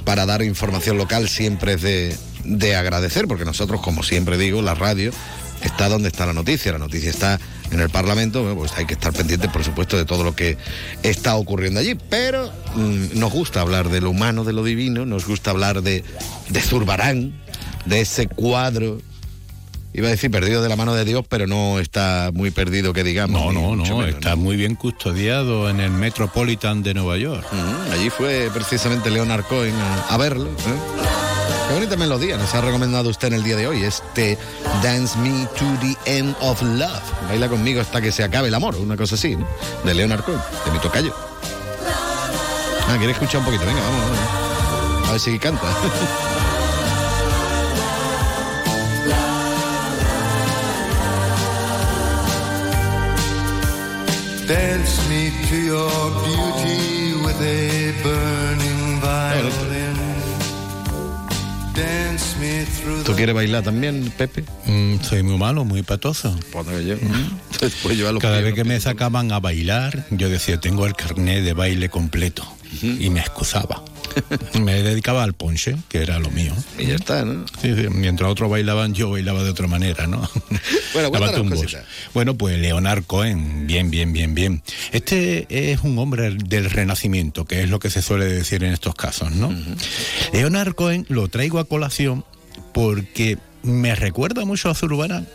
[0.05, 2.15] para dar información local siempre es de,
[2.45, 5.11] de agradecer, porque nosotros, como siempre digo, la radio
[5.61, 7.39] está donde está la noticia, la noticia está
[7.71, 10.57] en el Parlamento, bueno, pues hay que estar pendientes, por supuesto, de todo lo que
[11.03, 15.25] está ocurriendo allí, pero mm, nos gusta hablar de lo humano, de lo divino, nos
[15.25, 16.03] gusta hablar de,
[16.49, 17.33] de Zurbarán,
[17.85, 18.99] de ese cuadro
[19.97, 23.03] Iba a decir perdido de la mano de Dios, pero no está muy perdido que
[23.03, 23.41] digamos.
[23.41, 27.43] No, no, no, menos, está muy bien custodiado en el Metropolitan de Nueva York.
[27.51, 30.49] Mm, allí fue precisamente Leonard Cohen a, a verlo.
[30.51, 31.26] ¿eh?
[31.67, 33.83] Qué bonita melodía nos ha recomendado usted en el día de hoy.
[33.83, 34.37] Este
[34.81, 37.01] Dance Me to the End of Love.
[37.27, 39.45] Baila conmigo hasta que se acabe el amor, una cosa así, ¿no?
[39.83, 41.13] de Leonard Cohen, de mi tocayo.
[42.87, 43.65] Ah, ¿quiere escuchar un poquito?
[43.65, 45.09] Venga, vamos, vamos.
[45.09, 45.67] A ver si canta.
[54.47, 59.86] Dance me to your beauty with a burning violin.
[63.05, 64.43] ¿Tú quieres bailar también, Pepe?
[64.65, 66.37] Mm, soy muy malo, muy patoso.
[66.81, 66.95] Yo.
[68.11, 71.53] Los Cada pies, vez que me sacaban a bailar, yo decía, tengo el carnet de
[71.53, 72.45] baile completo.
[72.81, 73.83] Y me excusaba.
[74.61, 76.53] me dedicaba al ponche, que era lo mío.
[76.77, 77.45] Y ya está, ¿no?
[77.61, 80.27] Sí, sí, Mientras otros bailaban, yo bailaba de otra manera, ¿no?
[80.93, 81.11] Bueno.
[82.13, 84.63] Bueno, pues Leonard Cohen, bien, bien, bien, bien.
[84.91, 88.95] Este es un hombre del renacimiento, que es lo que se suele decir en estos
[88.95, 89.53] casos, ¿no?
[90.33, 92.25] Leonard Cohen lo traigo a colación
[92.73, 95.27] porque me recuerda mucho a Zurbarán.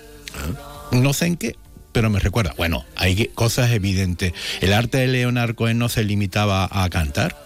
[0.90, 1.56] No sé en qué,
[1.92, 2.54] pero me recuerda.
[2.56, 4.32] Bueno, hay cosas evidentes.
[4.60, 7.36] El arte de Leonard Cohen no se limitaba a cantar,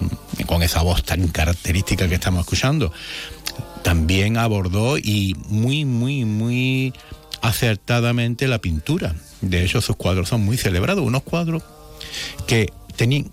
[0.00, 2.92] mm, con esa voz tan característica que estamos escuchando.
[3.82, 6.92] también abordó y muy, muy, muy
[7.40, 9.14] acertadamente la pintura.
[9.40, 11.62] De hecho, sus cuadros son muy celebrados, unos cuadros
[12.46, 12.70] que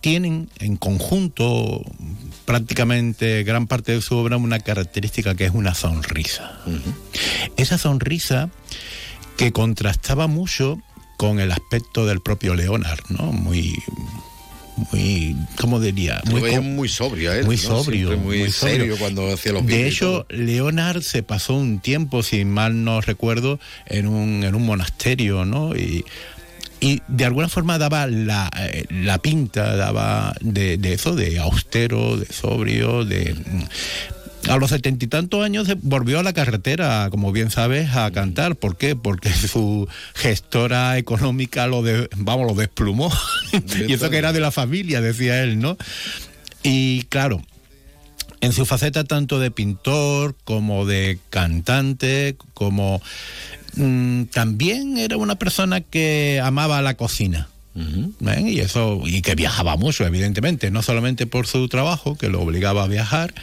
[0.02, 1.82] tienen en conjunto
[2.46, 6.60] prácticamente gran parte de su obra una característica que es una sonrisa.
[7.58, 8.50] Esa sonrisa
[9.38, 10.80] que contrastaba mucho
[11.18, 13.32] con el aspecto del propio Leonard, ¿no?
[13.32, 13.74] Muy
[14.92, 16.22] muy, ¿cómo diría?
[16.26, 17.62] Lo com- muy sobrio él, muy ¿no?
[17.62, 18.78] sobrio, muy muy sobrio.
[18.78, 23.58] serio cuando hacía los De hecho, Leonard se pasó un tiempo, si mal no recuerdo,
[23.86, 25.74] en un, en un monasterio, ¿no?
[25.78, 26.04] Y,
[26.82, 32.18] y de alguna forma daba la, eh, la pinta, daba de, de eso, de austero,
[32.18, 33.34] de sobrio, de...
[34.50, 38.56] A los setenta y tantos años volvió a la carretera, como bien sabes, a cantar.
[38.56, 38.96] ¿Por qué?
[38.96, 43.12] Porque su gestora económica lo de, vamos, lo desplumó.
[43.88, 45.78] y eso que era de la familia, decía él, ¿no?
[46.64, 47.42] Y claro,
[48.42, 53.02] en su faceta tanto de pintor como de cantante, como
[53.76, 57.50] mm, también era una persona que amaba la cocina.
[57.76, 62.84] Y eso, y que viajaba mucho, evidentemente, no solamente por su trabajo, que lo obligaba
[62.84, 63.34] a viajar,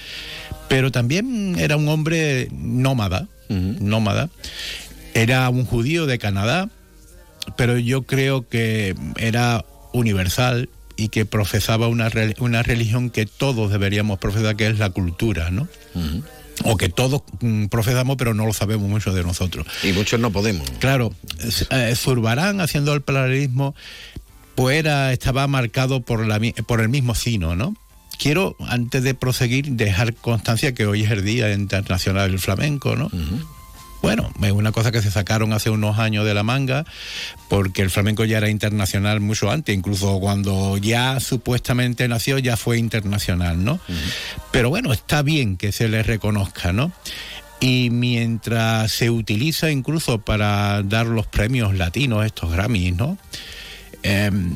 [0.69, 4.31] pero también era un hombre nómada, nómada.
[5.15, 6.71] Era un judío de Canadá,
[7.57, 14.19] pero yo creo que era universal y que profesaba una, una religión que todos deberíamos
[14.19, 15.69] profesar, que es la cultura, ¿no?
[16.65, 19.67] O que todos mm, profesamos, pero no lo sabemos mucho de nosotros.
[19.83, 20.71] Y muchos no podemos.
[20.79, 21.13] Claro,
[21.71, 23.75] eh, Zurbarán, haciendo el paralelismo,
[24.55, 27.75] pues era, estaba marcado por, la, por el mismo sino, ¿no?
[28.19, 33.11] Quiero, antes de proseguir, dejar constancia que hoy es el Día Internacional del Flamenco, ¿no?
[34.03, 36.85] Bueno, es una cosa que se sacaron hace unos años de la manga,
[37.49, 42.79] porque el flamenco ya era internacional mucho antes, incluso cuando ya supuestamente nació ya fue
[42.79, 43.79] internacional, ¿no?
[44.51, 46.91] Pero bueno, está bien que se le reconozca, ¿no?
[47.61, 53.19] Y mientras se utiliza incluso para dar los premios latinos, estos Grammys, ¿no?
[54.03, 54.55] Em,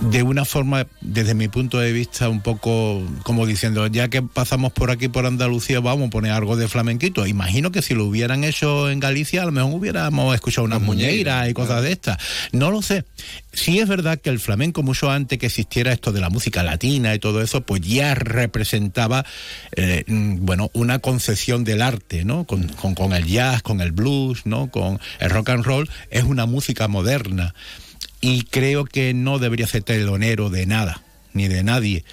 [0.00, 4.72] de una forma, desde mi punto de vista, un poco como diciendo, ya que pasamos
[4.72, 7.26] por aquí, por Andalucía, vamos a poner algo de flamenquito.
[7.26, 11.48] Imagino que si lo hubieran hecho en Galicia, a lo mejor hubiéramos escuchado unas muñeiras
[11.48, 12.18] y cosas de estas.
[12.52, 13.04] No lo sé.
[13.52, 17.14] Sí es verdad que el flamenco, mucho antes que existiera esto de la música latina
[17.14, 19.24] y todo eso, pues ya representaba,
[19.74, 22.44] eh, mm, bueno, una concepción del arte, ¿no?
[22.44, 24.70] Con, con, con el jazz, con el blues, ¿no?
[24.70, 27.54] Con el rock and roll, es una música moderna
[28.20, 31.02] y creo que no debería ser telonero de nada,
[31.32, 32.04] ni de nadie.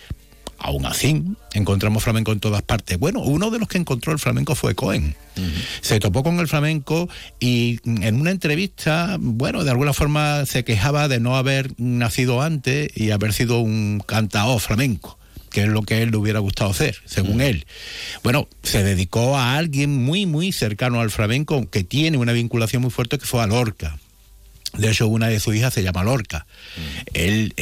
[0.57, 1.21] Aún así,
[1.53, 2.97] encontramos flamenco en todas partes.
[2.97, 5.13] Bueno, uno de los que encontró el flamenco fue Cohen.
[5.81, 11.09] Se topó con el flamenco y en una entrevista, bueno, de alguna forma se quejaba
[11.09, 15.19] de no haber nacido antes y haber sido un cantao flamenco
[15.53, 17.65] que es lo que él le hubiera gustado hacer, según él.
[18.23, 22.89] Bueno, se dedicó a alguien muy, muy cercano al flamenco, que tiene una vinculación muy
[22.89, 23.99] fuerte, que fue a Lorca.
[24.77, 26.47] De hecho, una de sus hijas se llama Lorca.
[27.13, 27.53] Él,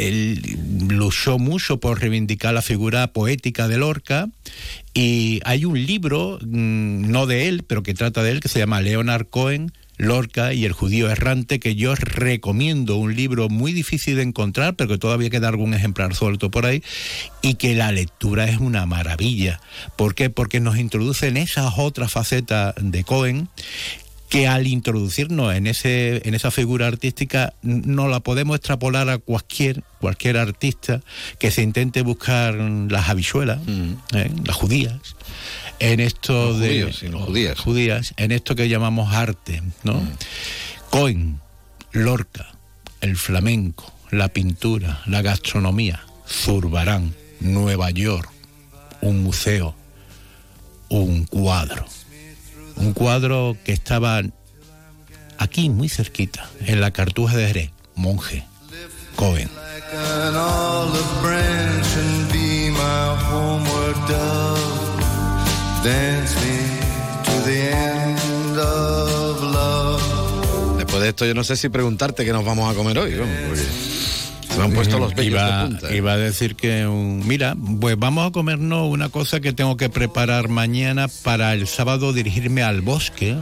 [0.87, 4.29] luchó mucho por reivindicar la figura poética de Lorca
[4.93, 8.59] y hay un libro, mm, no de él, pero que trata de él, que se
[8.59, 14.15] llama Leonard Cohen, Lorca y el judío errante, que yo recomiendo, un libro muy difícil
[14.15, 16.81] de encontrar, pero que todavía queda algún ejemplar suelto por ahí,
[17.41, 19.59] y que la lectura es una maravilla.
[19.97, 20.29] ¿Por qué?
[20.29, 23.49] Porque nos introduce en esas otras facetas de Cohen
[24.31, 29.83] que al introducirnos en ese en esa figura artística no la podemos extrapolar a cualquier
[29.99, 31.01] cualquier artista
[31.37, 33.59] que se intente buscar las habichuelas
[34.13, 34.31] ¿eh?
[34.45, 35.17] las judías
[35.79, 37.59] en esto Los de judíos, los judías.
[37.59, 40.01] judías, en esto que llamamos arte no
[40.89, 41.41] Cohen
[41.91, 42.47] Lorca
[43.01, 48.31] el flamenco la pintura la gastronomía Zurbarán Nueva York
[49.01, 49.75] un museo
[50.87, 51.85] un cuadro
[52.81, 54.21] un cuadro que estaba
[55.37, 58.43] aquí muy cerquita, en la Cartuja de Jerez, monje,
[59.15, 59.49] Cohen.
[70.77, 73.13] Después de esto, yo no sé si preguntarte qué nos vamos a comer hoy,
[74.55, 75.89] se han puesto los vellos iba, de punta.
[75.89, 75.97] ¿eh?
[75.97, 79.89] iba a decir que, un- mira, pues vamos a comernos una cosa que tengo que
[79.89, 83.37] preparar mañana para el sábado dirigirme al bosque,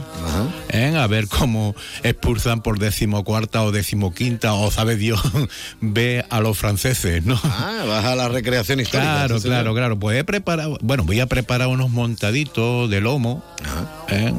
[0.70, 0.94] ¿eh?
[0.96, 5.20] a ver cómo expulsan por decimocuarta o decimoquinta, o sabe Dios,
[5.80, 7.40] ve a los franceses, ¿no?
[7.44, 9.12] Ah, vas a la recreación histórica.
[9.12, 9.56] Claro, sí, señor.
[9.58, 9.98] claro, claro.
[9.98, 13.44] Pues he preparado, bueno, voy a preparar unos montaditos de lomo,
[14.08, 14.32] ¿eh?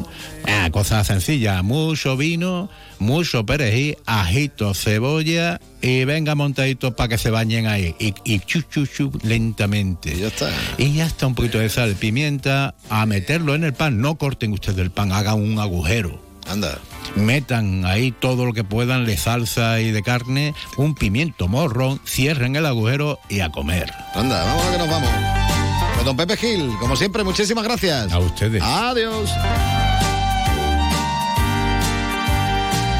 [0.48, 2.70] Ah, cosa sencilla, mucho vino,
[3.00, 7.96] mucho perejil, ajito, cebolla y venga montadito para que se bañen ahí.
[8.00, 10.16] Y, y chu, chu, chu, lentamente.
[10.18, 10.50] ya está.
[10.78, 14.02] Y ya está un poquito de sal, pimienta, a meterlo en el pan.
[14.02, 16.22] No corten ustedes el pan, hagan un agujero.
[16.48, 16.80] Anda.
[17.16, 22.56] Metan ahí todo lo que puedan de salsa y de carne, un pimiento morrón, cierren
[22.56, 23.92] el agujero y a comer.
[24.16, 25.10] Anda, vamos a que nos vamos.
[25.94, 28.12] Pues don Pepe Gil, como siempre, muchísimas gracias.
[28.12, 28.62] A ustedes.
[28.64, 29.30] Adiós.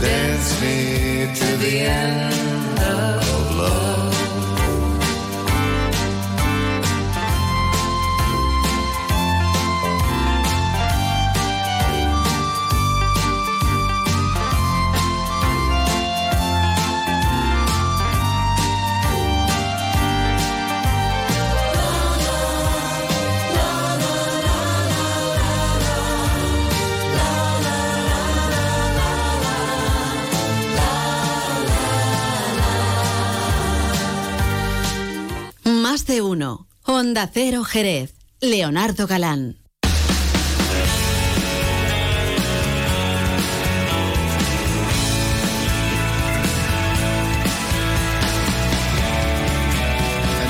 [0.00, 2.45] Dance me to the end
[36.16, 36.66] de uno.
[36.82, 38.14] Honda Cero Jerez.
[38.40, 39.58] Leonardo Galán.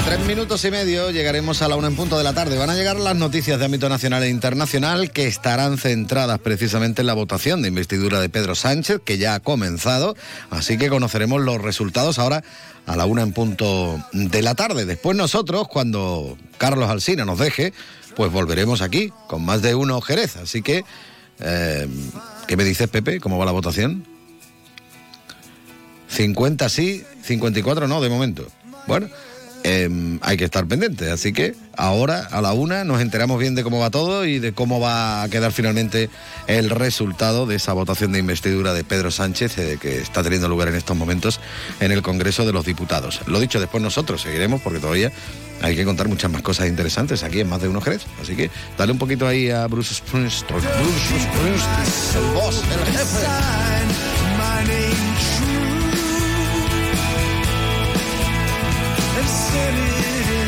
[0.04, 2.56] Tres minutos y medio llegaremos a la una en punto de la tarde.
[2.56, 7.08] Van a llegar las noticias de ámbito nacional e internacional que estarán centradas precisamente en
[7.08, 10.14] la votación de investidura de Pedro Sánchez, que ya ha comenzado.
[10.48, 12.44] Así que conoceremos los resultados ahora
[12.86, 14.84] a la una en punto de la tarde.
[14.84, 17.72] Después nosotros, cuando Carlos Alsina nos deje,
[18.14, 20.36] pues volveremos aquí con más de uno Jerez.
[20.36, 20.84] Así que,
[21.40, 21.88] eh,
[22.46, 23.20] ¿qué me dices, Pepe?
[23.20, 24.06] ¿Cómo va la votación?
[26.08, 28.46] 50 sí, 54 no, de momento.
[28.86, 29.08] Bueno,
[29.68, 31.10] eh, hay que estar pendientes.
[31.10, 34.52] Así que ahora, a la una, nos enteramos bien de cómo va todo y de
[34.52, 36.08] cómo va a quedar finalmente
[36.46, 40.68] el resultado de esa votación de investidura de Pedro Sánchez, eh, que está teniendo lugar
[40.68, 41.40] en estos momentos
[41.80, 43.22] en el Congreso de los Diputados.
[43.26, 45.10] Lo dicho, después nosotros seguiremos porque todavía
[45.60, 48.02] hay que contar muchas más cosas interesantes aquí en Más de Uno Jerez.
[48.22, 50.60] Así que dale un poquito ahí a Bruce Springsteen.
[50.60, 53.26] Bruce Springsteen, el boss, el jefe.
[59.36, 60.45] City.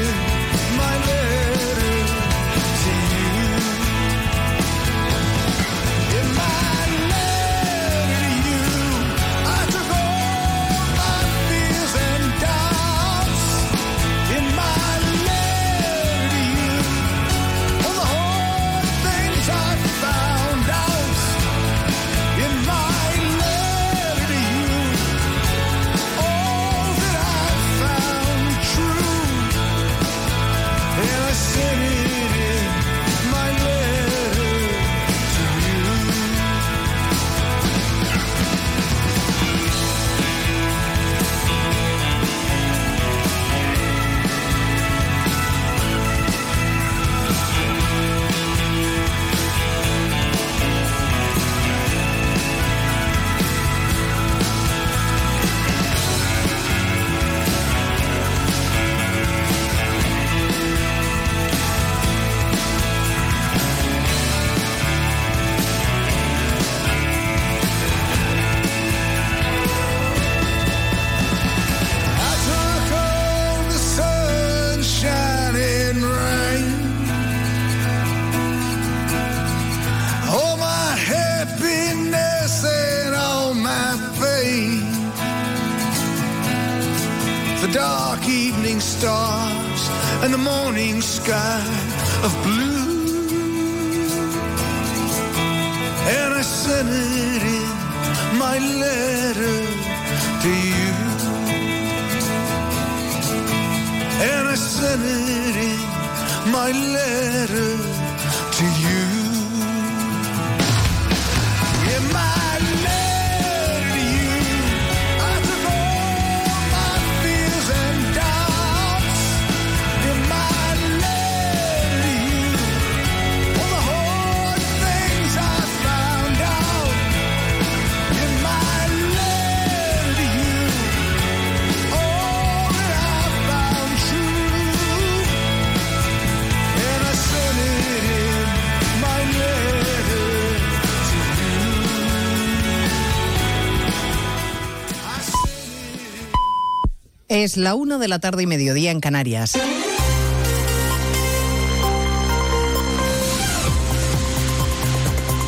[147.39, 149.57] Es la 1 de la tarde y mediodía en Canarias.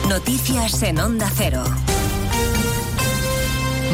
[0.08, 1.64] Noticias en Onda Cero.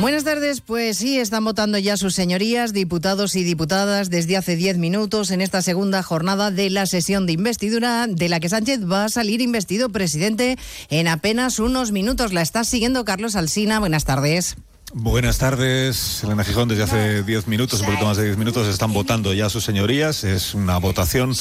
[0.02, 4.76] Buenas tardes, pues sí, están votando ya sus señorías, diputados y diputadas, desde hace 10
[4.76, 9.06] minutos en esta segunda jornada de la sesión de investidura, de la que Sánchez va
[9.06, 10.58] a salir investido presidente
[10.90, 12.34] en apenas unos minutos.
[12.34, 13.80] La está siguiendo Carlos Alsina.
[13.80, 14.58] Buenas tardes.
[14.94, 16.68] Buenas tardes, Elena Gijón.
[16.68, 20.22] Desde hace 10 minutos, un poquito más de 10 minutos, están votando ya sus señorías.
[20.22, 21.34] Es una votación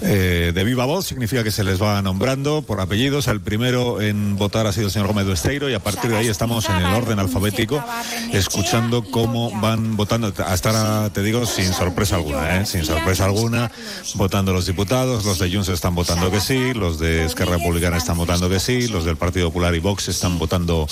[0.00, 3.26] eh, de viva voz, significa que se les va nombrando por apellidos.
[3.26, 6.28] El primero en votar ha sido el señor Gómez Esteiro y a partir de ahí
[6.28, 7.84] estamos en el orden alfabético,
[8.32, 10.32] escuchando cómo van votando.
[10.46, 12.66] Hasta ahora, te digo, sin sorpresa alguna, ¿eh?
[12.66, 13.72] sin sorpresa alguna,
[14.14, 15.24] votando los diputados.
[15.24, 18.86] Los de Junts están votando que sí, los de Esquerra Republicana están votando que sí,
[18.86, 20.86] los del Partido Popular y Vox están votando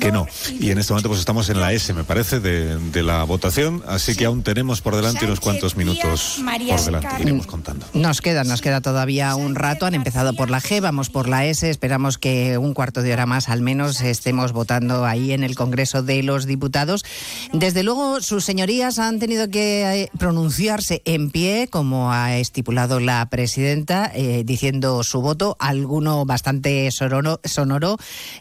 [0.00, 0.26] que no.
[0.60, 3.82] Y en este momento pues estamos en la S, me parece, de, de la votación,
[3.86, 7.22] así que aún tenemos por delante unos cuantos minutos por delante.
[7.22, 7.86] Iremos contando.
[7.94, 9.86] Nos queda, nos queda todavía un rato.
[9.86, 11.68] Han empezado por la G, vamos por la S.
[11.68, 16.02] Esperamos que un cuarto de hora más al menos estemos votando ahí en el Congreso
[16.02, 17.04] de los Diputados.
[17.52, 23.28] Desde luego, sus señorías han tenido que eh, pronunciarse en pie, como ha estipulado la
[23.28, 25.56] presidenta, eh, diciendo su voto.
[25.58, 27.96] Alguno bastante sonoro, sonoro.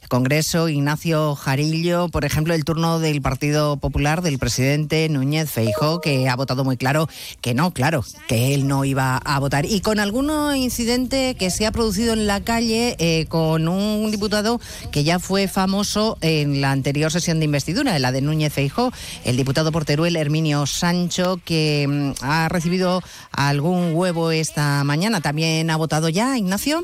[0.09, 6.29] Congreso, Ignacio Jarillo, por ejemplo, el turno del Partido Popular del presidente Núñez Feijó, que
[6.29, 7.07] ha votado muy claro
[7.41, 9.65] que no, claro, que él no iba a votar.
[9.65, 14.59] Y con algún incidente que se ha producido en la calle eh, con un diputado
[14.91, 18.91] que ya fue famoso en la anterior sesión de investidura, la de Núñez Feijó,
[19.23, 25.21] el diputado por Teruel, Herminio Sancho, que mm, ha recibido algún huevo esta mañana.
[25.21, 26.83] ¿También ha votado ya, Ignacio?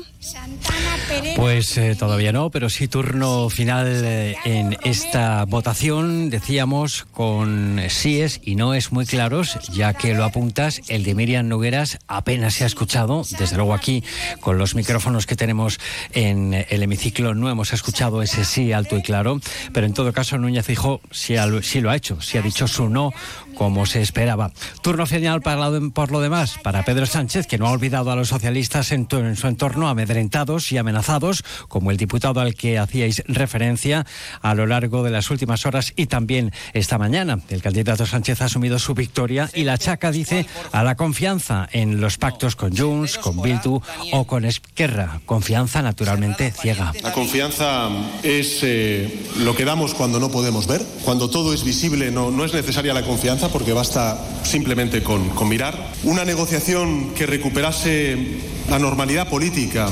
[1.36, 8.40] Pues eh, todavía no, pero sí turno final eh, en esta votación, decíamos, con síes
[8.42, 12.66] y noes muy claros, ya que lo apuntas, el de Miriam Nogueras apenas se ha
[12.66, 14.02] escuchado, desde luego aquí,
[14.40, 15.78] con los micrófonos que tenemos
[16.12, 19.40] en el hemiciclo, no hemos escuchado ese sí alto y claro,
[19.72, 22.88] pero en todo caso Núñez Fijo sí, sí lo ha hecho, sí ha dicho su
[22.88, 23.12] no
[23.54, 24.50] como se esperaba.
[24.82, 28.16] Turno final para lo- por lo demás, para Pedro Sánchez, que no ha olvidado a
[28.16, 33.22] los socialistas en, en su entorno amedrentados y amenazados, como el diputado al que hacíais
[33.26, 34.06] referencia
[34.40, 37.40] a lo largo de las últimas horas y también esta mañana.
[37.48, 42.00] El candidato Sánchez ha asumido su victoria y la chaca dice a la confianza en
[42.00, 43.80] los pactos con Junts, con Bildu
[44.12, 45.20] o con Esquerra.
[45.26, 46.92] Confianza naturalmente ciega.
[47.02, 47.88] La confianza
[48.22, 50.82] es eh, lo que damos cuando no podemos ver.
[51.04, 55.48] Cuando todo es visible no, no es necesaria la confianza porque basta simplemente con, con
[55.48, 55.92] mirar.
[56.04, 59.88] Una negociación que recuperase la normalidad política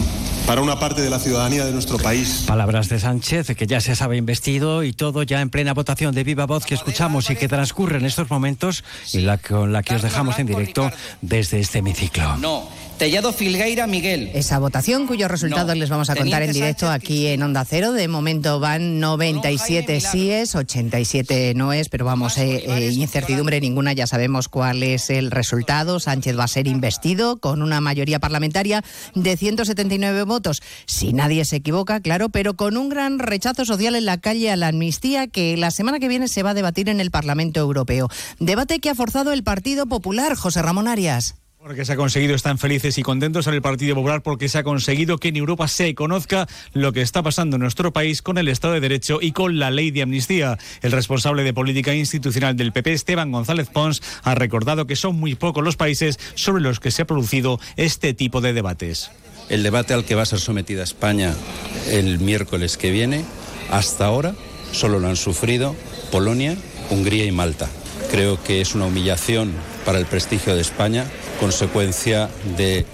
[0.47, 2.45] para una parte de la ciudadanía de nuestro país.
[2.47, 6.25] Palabras de Sánchez, que ya se sabe investido y todo ya en plena votación de
[6.25, 9.95] viva voz que escuchamos y que transcurre en estos momentos y la, con la que
[9.95, 12.37] os dejamos en directo desde este hemiciclo.
[12.39, 12.69] No.
[13.01, 14.31] Tellado Filgueira Miguel.
[14.35, 17.93] Esa votación cuyos resultados les vamos a contar en directo aquí en Onda Cero.
[17.93, 24.51] De momento van 97 síes, 87 noes, pero vamos, eh, eh, incertidumbre ninguna, ya sabemos
[24.51, 25.99] cuál es el resultado.
[25.99, 28.85] Sánchez va a ser investido con una mayoría parlamentaria
[29.15, 34.05] de 179 votos, si nadie se equivoca, claro, pero con un gran rechazo social en
[34.05, 37.01] la calle a la amnistía que la semana que viene se va a debatir en
[37.01, 38.11] el Parlamento Europeo.
[38.41, 41.40] Debate que ha forzado el Partido Popular, José Ramón Arias.
[41.63, 44.63] Porque se ha conseguido, están felices y contentos en el Partido Popular porque se ha
[44.63, 48.49] conseguido que en Europa se conozca lo que está pasando en nuestro país con el
[48.49, 50.57] Estado de Derecho y con la ley de amnistía.
[50.81, 55.35] El responsable de política institucional del PP, Esteban González Pons, ha recordado que son muy
[55.35, 59.11] pocos los países sobre los que se ha producido este tipo de debates.
[59.51, 61.35] El debate al que va a ser sometida España
[61.91, 63.23] el miércoles que viene,
[63.71, 64.35] hasta ahora
[64.73, 65.77] solo lo han sufrido
[66.11, 66.57] Polonia,
[66.89, 67.69] Hungría y Malta.
[68.11, 69.53] Creo que es una humillación
[69.91, 71.05] para el prestigio de España,
[71.41, 72.87] consecuencia de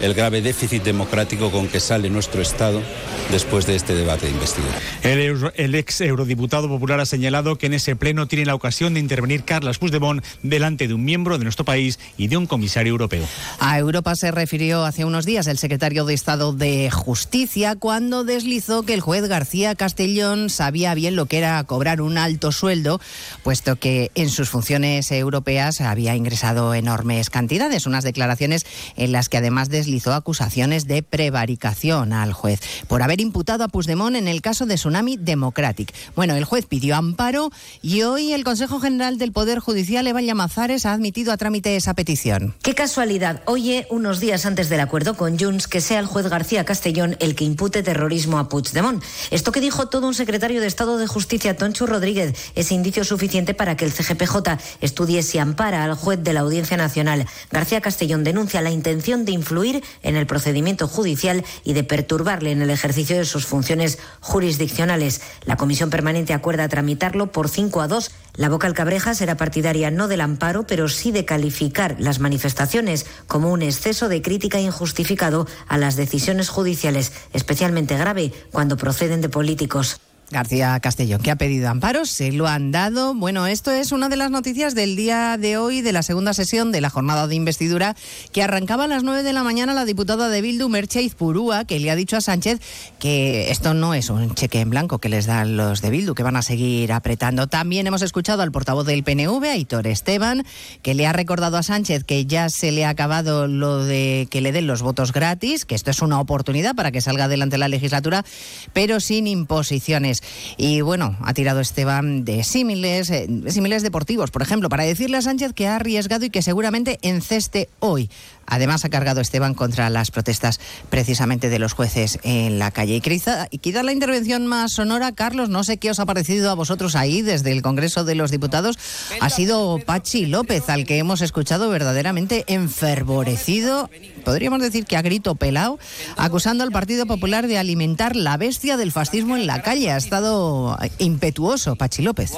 [0.00, 2.82] el grave déficit democrático con que sale nuestro Estado
[3.30, 4.74] después de este debate de investidura.
[5.02, 8.94] El, euro- el ex eurodiputado popular ha señalado que en ese pleno tiene la ocasión
[8.94, 12.90] de intervenir Carles Puigdemont delante de un miembro de nuestro país y de un comisario
[12.90, 13.24] europeo.
[13.58, 18.82] A Europa se refirió hace unos días el secretario de Estado de Justicia cuando deslizó
[18.84, 23.00] que el juez García Castellón sabía bien lo que era cobrar un alto sueldo,
[23.42, 27.86] puesto que en sus funciones europeas había ingresado enormes cantidades.
[27.86, 28.66] Unas declaraciones
[28.96, 34.16] en las que además deslizó acusaciones de prevaricación al juez por haber imputado a Puigdemont
[34.16, 35.94] en el caso de Tsunami Democratic.
[36.16, 40.86] Bueno, el juez pidió amparo y hoy el Consejo General del Poder Judicial, Evan Llamazares,
[40.86, 42.56] ha admitido a trámite esa petición.
[42.62, 46.64] Qué casualidad, oye, unos días antes del acuerdo con Junts, que sea el juez García
[46.64, 49.04] Castellón el que impute terrorismo a Puigdemont.
[49.30, 53.54] Esto que dijo todo un secretario de Estado de Justicia, Tonchu Rodríguez, es indicio suficiente
[53.54, 57.26] para que el CGPJ estudie si ampara al juez de la Audiencia Nacional.
[57.52, 62.62] García Castellón denuncia la intención de influir en el procedimiento judicial y de perturbarle en
[62.62, 65.20] el ejercicio de sus funciones jurisdiccionales.
[65.44, 68.10] La Comisión Permanente acuerda tramitarlo por 5 a 2.
[68.34, 73.50] La vocal Cabreja será partidaria no del amparo, pero sí de calificar las manifestaciones como
[73.50, 80.00] un exceso de crítica injustificado a las decisiones judiciales, especialmente grave cuando proceden de políticos.
[80.30, 83.14] García Castellón, que ha pedido amparo, se lo han dado.
[83.14, 86.72] Bueno, esto es una de las noticias del día de hoy, de la segunda sesión
[86.72, 87.94] de la jornada de investidura,
[88.32, 91.78] que arrancaba a las 9 de la mañana la diputada de Bildu, Merche Izpurúa, que
[91.78, 92.60] le ha dicho a Sánchez
[92.98, 96.24] que esto no es un cheque en blanco que les dan los de Bildu, que
[96.24, 97.46] van a seguir apretando.
[97.46, 100.44] También hemos escuchado al portavoz del PNV, Aitor Esteban,
[100.82, 104.40] que le ha recordado a Sánchez que ya se le ha acabado lo de que
[104.40, 107.68] le den los votos gratis, que esto es una oportunidad para que salga adelante la
[107.68, 108.24] legislatura,
[108.72, 110.15] pero sin imposiciones.
[110.56, 115.22] Y bueno, ha tirado Esteban de símiles, eh, símiles deportivos, por ejemplo, para decirle a
[115.22, 118.10] Sánchez que ha arriesgado y que seguramente enceste hoy.
[118.46, 122.96] Además, ha cargado Esteban contra las protestas precisamente de los jueces en la calle.
[122.96, 126.50] Y quizá, y quizá la intervención más sonora, Carlos, no sé qué os ha parecido
[126.50, 128.78] a vosotros ahí desde el Congreso de los Diputados,
[129.20, 133.90] ha sido Pachi López, al que hemos escuchado verdaderamente enfervorecido,
[134.24, 135.78] podríamos decir que a grito pelado,
[136.16, 139.90] acusando al Partido Popular de alimentar la bestia del fascismo en la calle.
[139.90, 142.32] Ha estado impetuoso Pachi López.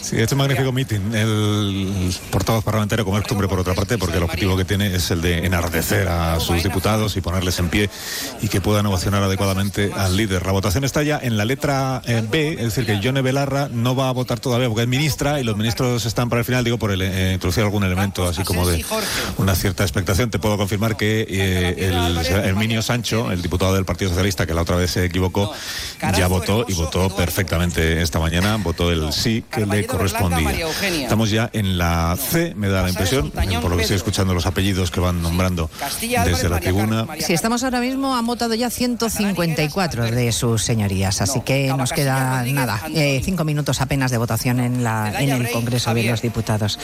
[0.00, 4.22] Sí, este magnífico mitin, el portavoz parlamentario como es costumbre por otra parte, porque el
[4.22, 7.90] objetivo que tiene es el de enardecer a sus diputados y ponerles en pie
[8.42, 10.46] y que puedan ovacionar adecuadamente al líder.
[10.46, 13.94] La votación está ya en la letra eh, B, es decir, que Yone Belarra no
[13.94, 16.78] va a votar todavía porque es ministra y los ministros están para el final, digo,
[16.78, 18.84] por el, eh, introducir algún elemento así como de
[19.36, 20.30] una cierta expectación.
[20.30, 24.62] Te puedo confirmar que eh, el Herminio Sancho, el diputado del Partido Socialista, que la
[24.62, 25.52] otra vez se equivocó,
[26.16, 30.68] ya votó y votó perfectamente esta mañana, votó el sí que le correspondía.
[31.02, 34.46] Estamos ya en la C, me da la impresión, por lo que estoy escuchando los
[34.46, 35.70] apellidos que van nombrando
[36.24, 37.06] desde la tribuna.
[37.20, 42.42] Si estamos ahora mismo, han votado ya 154 de sus señorías, así que nos queda
[42.44, 46.78] nada, eh, cinco minutos apenas de votación en, la, en el Congreso de los Diputados.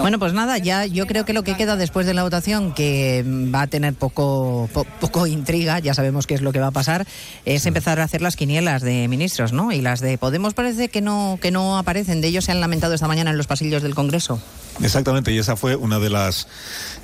[0.00, 3.24] Bueno, pues nada, ya yo creo que lo que queda después de la votación, que
[3.26, 6.70] va a tener poco, po- poco intriga, ya sabemos qué es lo que va a
[6.72, 7.06] pasar,
[7.44, 9.72] es empezar a hacer las quinielas de ministros, ¿no?
[9.72, 12.94] Y las de Podemos parece que no, que no aparecen, de ellos se han lamentado
[12.94, 14.40] esta mañana en los pasillos del Congreso.
[14.80, 16.46] Exactamente, y esa fue una de las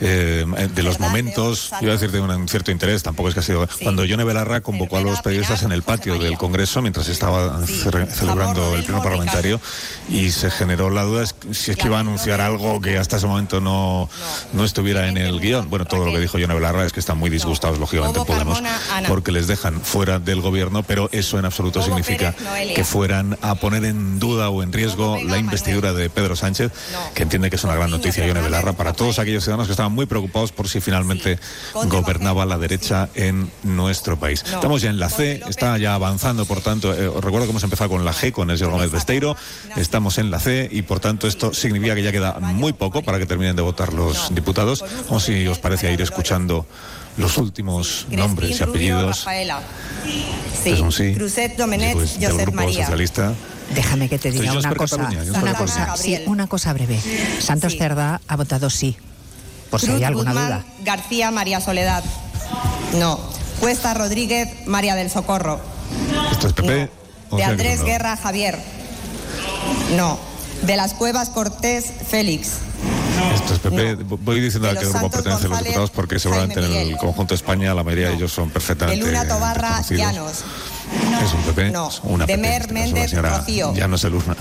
[0.01, 0.45] eh,
[0.75, 3.69] de los momentos, iba a decir de un cierto interés, tampoco es que ha sido
[3.83, 8.07] cuando Yone Belarra convocó a los periodistas en el patio del Congreso mientras estaba ce-
[8.07, 9.61] celebrando el pleno parlamentario
[10.09, 13.27] y se generó la duda si es que iba a anunciar algo que hasta ese
[13.27, 14.09] momento no,
[14.53, 14.65] no.
[14.65, 15.69] estuviera en el guion.
[15.69, 18.59] Bueno, todo lo que dijo Yone Belarra es que están muy disgustados, lógicamente, en Podemos,
[19.09, 22.35] porque les dejan fuera del gobierno, pero eso en absoluto significa
[22.75, 26.73] que fueran a poner en duda o en riesgo la investidura de Pedro Sánchez,
[27.15, 29.91] que entiende que es una gran noticia, Yone Belarra, para todos aquellos ciudadanos que estaban
[29.91, 31.41] muy preocupados por si finalmente
[31.87, 34.45] gobernaba la derecha en nuestro país.
[34.47, 37.65] Estamos ya en la C, está ya avanzando, por tanto, eh, os recuerdo que hemos
[37.65, 39.37] empezado con la G, con el señor Gómez Besteiro,
[39.75, 43.19] estamos en la C y por tanto esto significa que ya queda muy poco para
[43.19, 44.85] que terminen de votar los diputados.
[45.07, 46.65] Vamos si os parece a ir escuchando
[47.19, 49.27] los últimos nombres y apellidos.
[50.63, 51.15] Sí, Es un sí.
[51.15, 52.85] Cruzet Domenet, Josep Grupo María.
[52.87, 53.35] Socialista.
[53.75, 56.99] Déjame que te diga una cosa, Cataluña, una cosa, sí, una cosa breve.
[57.41, 58.97] Santos Cerdá ha votado sí,
[59.71, 60.65] por si hay Cruz alguna Guzmán, duda.
[60.85, 62.03] García María Soledad.
[62.95, 63.21] No.
[63.61, 65.61] Cuesta Rodríguez María del Socorro.
[66.33, 66.91] Esto es PP.
[67.31, 67.85] o De Andrés no.
[67.87, 68.59] Guerra Javier.
[69.97, 70.19] No.
[70.63, 72.53] De las Cuevas Cortés Félix.
[73.35, 73.95] Esto es PP.
[74.05, 77.37] Voy diciendo a De qué grupo pertenecen los diputados porque seguramente en el conjunto de
[77.37, 79.83] España la mayoría de ellos son De perfectamente Luna Tobarra.
[79.91, 80.33] Llanos.
[81.23, 81.89] Es un PP, No.
[81.89, 83.75] es una De Mer este Méndez la señora Rocío.
[83.75, 84.37] Llanos de Luna.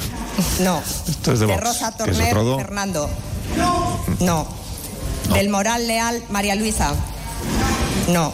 [0.61, 0.81] No.
[1.07, 2.57] Esto es de de Vox, Rosa es Torner otro do.
[2.57, 3.09] Fernando.
[4.19, 4.47] No.
[5.33, 6.93] Del Moral Leal María Luisa.
[8.09, 8.31] No.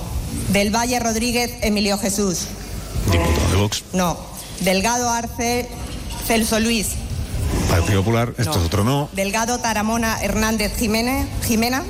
[0.49, 2.45] Del Valle Rodríguez Emilio Jesús.
[3.11, 3.83] Diputado de Vox.
[3.93, 4.17] No.
[4.59, 5.67] Delgado Arce
[6.27, 6.89] Celso Luis.
[7.69, 9.09] Partido Popular, esto es otro no.
[9.13, 11.27] Delgado Taramona Hernández Jiménez.
[11.45, 11.83] Jimena.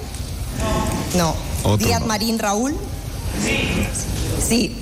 [1.16, 1.36] No.
[1.64, 2.08] Otro Díaz no.
[2.08, 2.76] Marín Raúl.
[4.46, 4.76] Sí.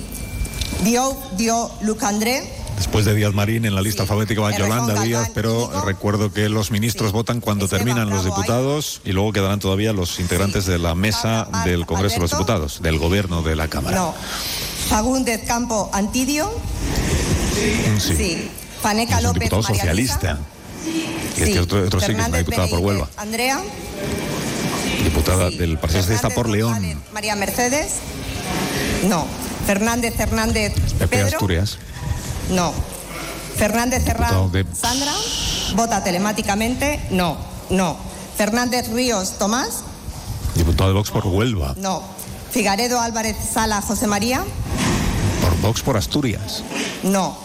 [0.84, 2.42] Dio, Dio Lucandré.
[2.76, 6.70] Después de Díaz Marín en la lista alfabética va Yolanda Díaz, pero recuerdo que los
[6.72, 11.48] ministros votan cuando terminan los diputados y luego quedarán todavía los integrantes de la mesa
[11.64, 12.30] del Congreso de los.
[12.32, 13.96] Diputados, del gobierno de la Cámara.
[13.96, 14.14] No.
[14.88, 16.50] Fagúndez Campo Antidio.
[17.98, 18.16] Sí.
[18.16, 18.50] Sí.
[18.82, 20.38] Paneca López diputado Luisa.
[21.36, 23.60] Y este otro, otro sí que es una diputada por Huelva, Andrea.
[25.04, 27.94] diputada del Partido Socialista por León, María Mercedes.
[29.08, 29.26] No.
[29.66, 31.26] Fernández Hernández PP Pedro.
[31.28, 31.78] Asturias,
[32.50, 32.72] No.
[33.56, 35.12] Fernández de Sandra.
[35.74, 37.00] Vota telemáticamente.
[37.10, 37.36] No.
[37.70, 37.96] No.
[38.36, 39.84] Fernández Ríos Tomás.
[40.54, 42.02] diputado de Vox por Huelva, No.
[42.50, 44.44] Figaredo Álvarez Sala José María.
[45.40, 46.62] por Vox por Asturias,
[47.02, 47.36] No.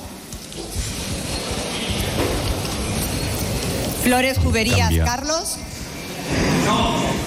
[4.07, 5.03] Flores Juberías Cambia.
[5.03, 5.57] Carlos.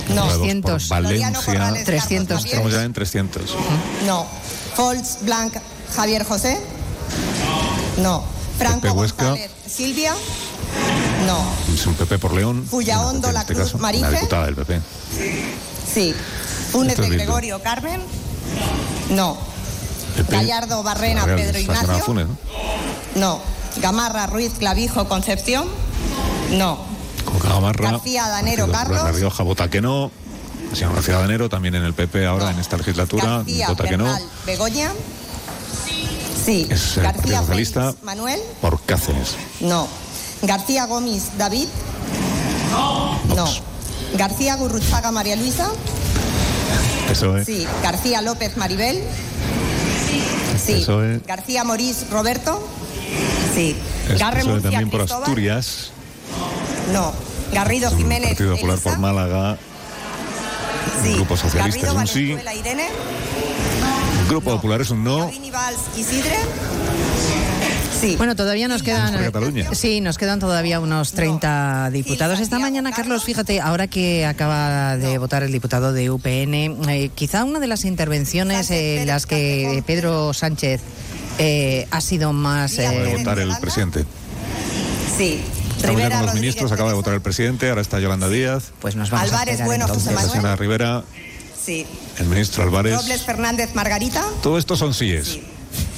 [0.08, 0.70] de Vox 300.
[0.70, 2.44] por Floriano Valencia, Corrales, 300.
[2.44, 3.56] Estamos ya en 300.
[4.06, 4.26] No.
[4.74, 5.54] Fols Blanc
[5.94, 6.58] Javier José.
[7.98, 8.24] No.
[8.56, 9.24] Franco Pepe Huesca.
[9.24, 10.14] González Silvia.
[11.26, 11.44] No.
[11.74, 12.66] Es un PP por León.
[12.66, 14.08] Fullaondo en La este Cruz caso, Marife.
[14.08, 14.80] Una diputada del PP.
[15.92, 16.14] Sí.
[16.72, 17.08] Funes de.
[17.10, 18.00] Gregorio Carmen.
[19.10, 19.36] No.
[20.16, 20.32] PP.
[20.32, 21.98] Gallardo Barrena Pedro Ignacio.
[21.98, 22.36] Funes, ¿no?
[23.16, 23.40] No.
[23.82, 25.68] Gamarra Ruiz Clavijo Concepción.
[26.50, 26.78] No.
[27.24, 27.72] Con.
[27.72, 29.02] García Danero Carlos.
[29.02, 30.10] La Rioja vota que no.
[30.72, 34.18] Señor García Danero también en el PP ahora en esta legislatura García vota que no.
[34.46, 34.92] Begoña.
[36.44, 36.66] Sí.
[36.70, 38.40] Es el García Socialista Félix Manuel.
[38.60, 39.36] por Cáceres.
[39.60, 39.88] No.
[40.42, 41.66] García Gómez David.
[43.34, 43.46] No.
[44.16, 45.68] García Gurruchaga María Luisa.
[47.10, 47.46] Eso es.
[47.46, 47.66] Sí.
[47.82, 49.02] García López Maribel.
[50.64, 50.74] Sí.
[50.74, 51.24] Eso es.
[51.26, 52.62] García Morís Roberto.
[53.54, 53.76] Sí.
[54.08, 55.00] Es Garre PSOE Murcia también por.
[55.02, 55.90] Asturias.
[56.92, 57.12] No.
[57.52, 58.90] Garrido Jiménez Partido Popular Elisa.
[58.90, 59.58] por Málaga.
[61.02, 61.14] Sí.
[61.14, 62.58] Grupo Socialista Garrido es un sí.
[62.58, 62.88] Irene.
[64.28, 65.28] Grupo Popular es un no.
[65.28, 66.36] Rini Valls Isidre.
[68.00, 68.14] Sí.
[68.16, 69.12] Bueno, todavía nos quedan.
[69.12, 69.74] Cataluña.
[69.74, 72.40] Sí, nos quedan todavía unos 30 diputados.
[72.40, 76.54] Esta mañana, Carlos, fíjate, ahora que acaba de votar el diputado de UPN,
[76.88, 80.80] eh, quizá una de las intervenciones en las que Pedro Sánchez
[81.38, 82.78] eh, ha sido más.
[82.78, 84.04] Acaba de eh, votar el presidente.
[85.18, 85.42] Sí.
[85.80, 88.28] Estamos ya Rivera con los Rodríguez ministros, acaba de votar el presidente, ahora está Yolanda
[88.28, 88.64] Díaz.
[88.80, 90.04] Pues nos vamos a Álvarez, esperar bueno, entonces.
[90.04, 90.36] José La Manuel.
[90.40, 91.04] señora Rivera,
[91.64, 91.86] Sí.
[92.18, 92.94] el ministro Álvarez.
[92.96, 94.24] Robles Fernández Margarita.
[94.42, 95.38] Todo esto son síes.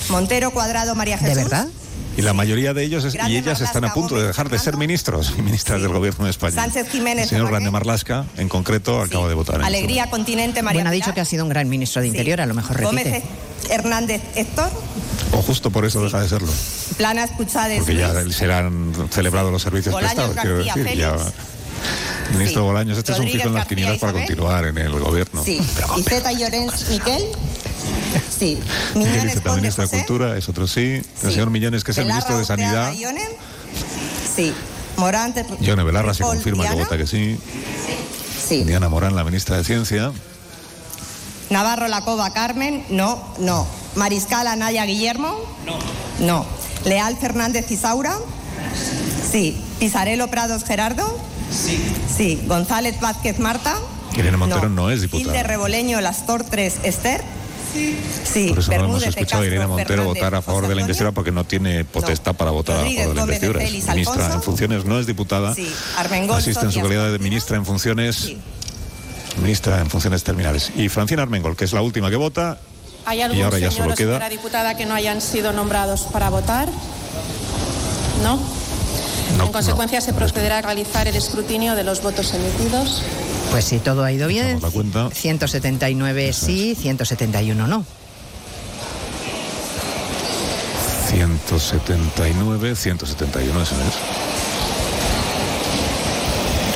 [0.08, 1.36] Montero Cuadrado María Jesús.
[1.36, 1.68] ¿De verdad?
[2.16, 4.58] Y la mayoría de ellos es- y ellas están a Marlaska, punto de dejar de
[4.58, 6.54] ser ministros y ministras del gobierno de España.
[6.54, 7.48] Sánchez Jiménez El señor.
[7.48, 9.56] Grande Marlasca, en concreto, acaba de votar.
[9.56, 12.40] en Alegría Continente María Bueno, ha dicho que ha sido un gran ministro de Interior,
[12.42, 13.24] a lo mejor Gómez repite.
[13.70, 14.70] Hernández Héctor.
[15.32, 16.52] O justo por eso deja de serlo.
[16.96, 18.36] Plana Escuchades Porque ya Luis.
[18.36, 20.98] se han celebrado los servicios Bolaños prestados, quiero decir.
[20.98, 21.16] Ya,
[22.32, 25.42] ministro Bolaños, este es un fijo en las quinielas para continuar en el gobierno.
[25.44, 25.60] Sí.
[25.96, 27.22] Iseta Llorens Miquel.
[28.38, 28.58] Sí.
[28.94, 29.88] Iceta, Conde ministro de.
[29.88, 31.02] Cultura, es otro sí.
[31.22, 32.92] El señor Millones, que es el ministro de Sanidad.
[34.36, 34.52] Sí.
[34.96, 37.38] Morán Yone Belarra se Ripoll confirma que vota que sí.
[38.46, 38.64] Sí.
[38.64, 40.12] Diana Morán, la ministra de Ciencia.
[41.50, 42.84] Navarro Lacova Carmen.
[42.90, 43.66] No, no.
[43.94, 45.38] Mariscal Anaya Guillermo.
[45.66, 45.78] No.
[46.26, 46.46] No.
[46.84, 48.16] Leal Fernández Isaura.
[49.30, 49.60] Sí.
[49.78, 51.18] Pizarelo Prados Gerardo.
[51.50, 51.78] Sí.
[52.14, 52.42] Sí.
[52.46, 53.76] González Vázquez Marta.
[54.16, 55.42] Irene Montero no, es Gil de diputada.
[55.42, 57.22] Reboleño Las Tortres Esther.
[57.72, 58.48] Sí.
[58.48, 61.12] Por eso no hemos escuchado a Irene Montero Fernández, votar a favor de la investidura
[61.12, 63.62] porque no tiene potestad para votar Rodríguez a favor de la de investidura.
[63.62, 64.34] Es Félix ministra Alfonso.
[64.34, 65.54] en funciones, no es diputada.
[65.54, 65.72] Sí.
[65.96, 68.32] Armengol Asiste en su calidad de ministra en funciones.
[69.40, 70.70] Ministra en funciones terminales.
[70.76, 72.58] Y Francina Armengol, que es la última que vota.
[73.04, 75.52] ¿Hay Y algún ahora ya señor solo o queda- señora diputada que no hayan sido
[75.52, 76.68] nombrados para votar?
[78.22, 78.38] ¿No?
[79.36, 83.02] No, en consecuencia, se procederá a realizar el escrutinio de los votos emitidos.
[83.50, 85.10] Pues si todo ha ido bien, Echamos la cuenta.
[85.10, 87.84] 179 sí, 171 no.
[91.08, 93.80] 179, 171, eso es.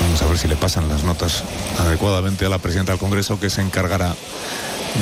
[0.00, 1.42] Vamos a ver si le pasan las notas
[1.78, 4.14] adecuadamente a la presidenta del Congreso, que se encargará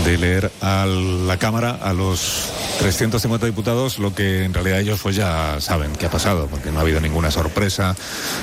[0.04, 5.16] de leer a la Cámara, a los 350 diputados, lo que en realidad ellos pues
[5.16, 7.94] ya saben qué ha pasado, porque no ha habido ninguna sorpresa,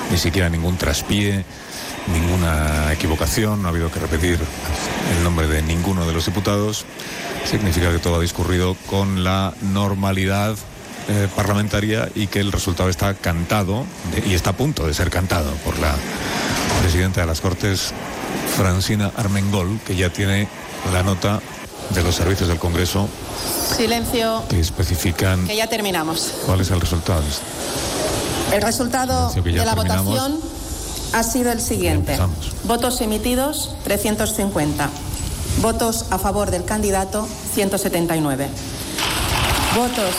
[0.10, 1.44] ni siquiera ningún traspié,
[2.08, 4.40] ninguna equivocación, no ha habido que repetir
[5.16, 6.86] el nombre de ninguno de los diputados.
[7.46, 10.56] Significa que todo ha discurrido con la normalidad
[11.10, 13.86] eh, parlamentaria y que el resultado está cantado
[14.26, 15.94] y está a punto de ser cantado por la
[16.82, 17.94] presidenta de las Cortes,
[18.56, 20.48] Francina Armengol, que ya tiene
[20.94, 21.42] la nota
[21.94, 23.08] de los servicios del Congreso
[23.76, 26.34] Silencio, que especifican que ya terminamos.
[26.46, 27.22] cuál es el resultado.
[28.52, 30.06] El resultado de la terminamos.
[30.06, 30.40] votación
[31.14, 32.18] ha sido el siguiente.
[32.64, 34.90] Votos emitidos, 350.
[35.62, 38.48] Votos a favor del candidato, 179.
[39.76, 40.16] Votos.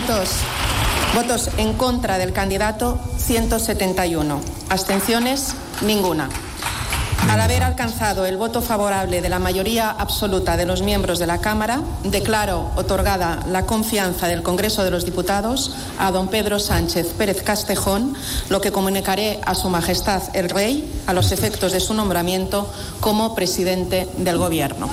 [0.00, 0.28] Votos.
[1.14, 4.42] Votos en contra del candidato, 171.
[4.68, 6.28] Abstenciones, ninguna.
[7.30, 11.38] Al haber alcanzado el voto favorable de la mayoría absoluta de los miembros de la
[11.38, 17.42] Cámara, declaro otorgada la confianza del Congreso de los Diputados a don Pedro Sánchez Pérez
[17.42, 18.14] Castejón,
[18.50, 22.70] lo que comunicaré a Su Majestad el Rey a los efectos de su nombramiento
[23.00, 24.90] como presidente del Gobierno.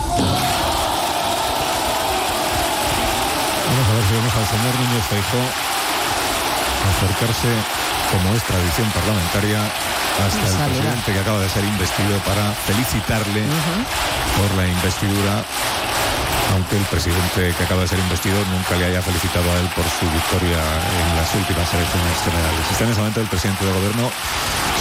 [3.74, 5.48] Vamos a ver si vemos al señor Núñez Feijóo
[6.94, 7.50] acercarse,
[8.12, 9.58] como es tradición parlamentaria,
[10.22, 13.42] hasta el presidente que acaba de ser investido para felicitarle
[14.38, 15.42] por la investidura,
[16.54, 19.86] aunque el presidente que acaba de ser investido nunca le haya felicitado a él por
[19.90, 22.64] su victoria en las últimas elecciones generales.
[22.70, 24.12] Está en ese momento el presidente del gobierno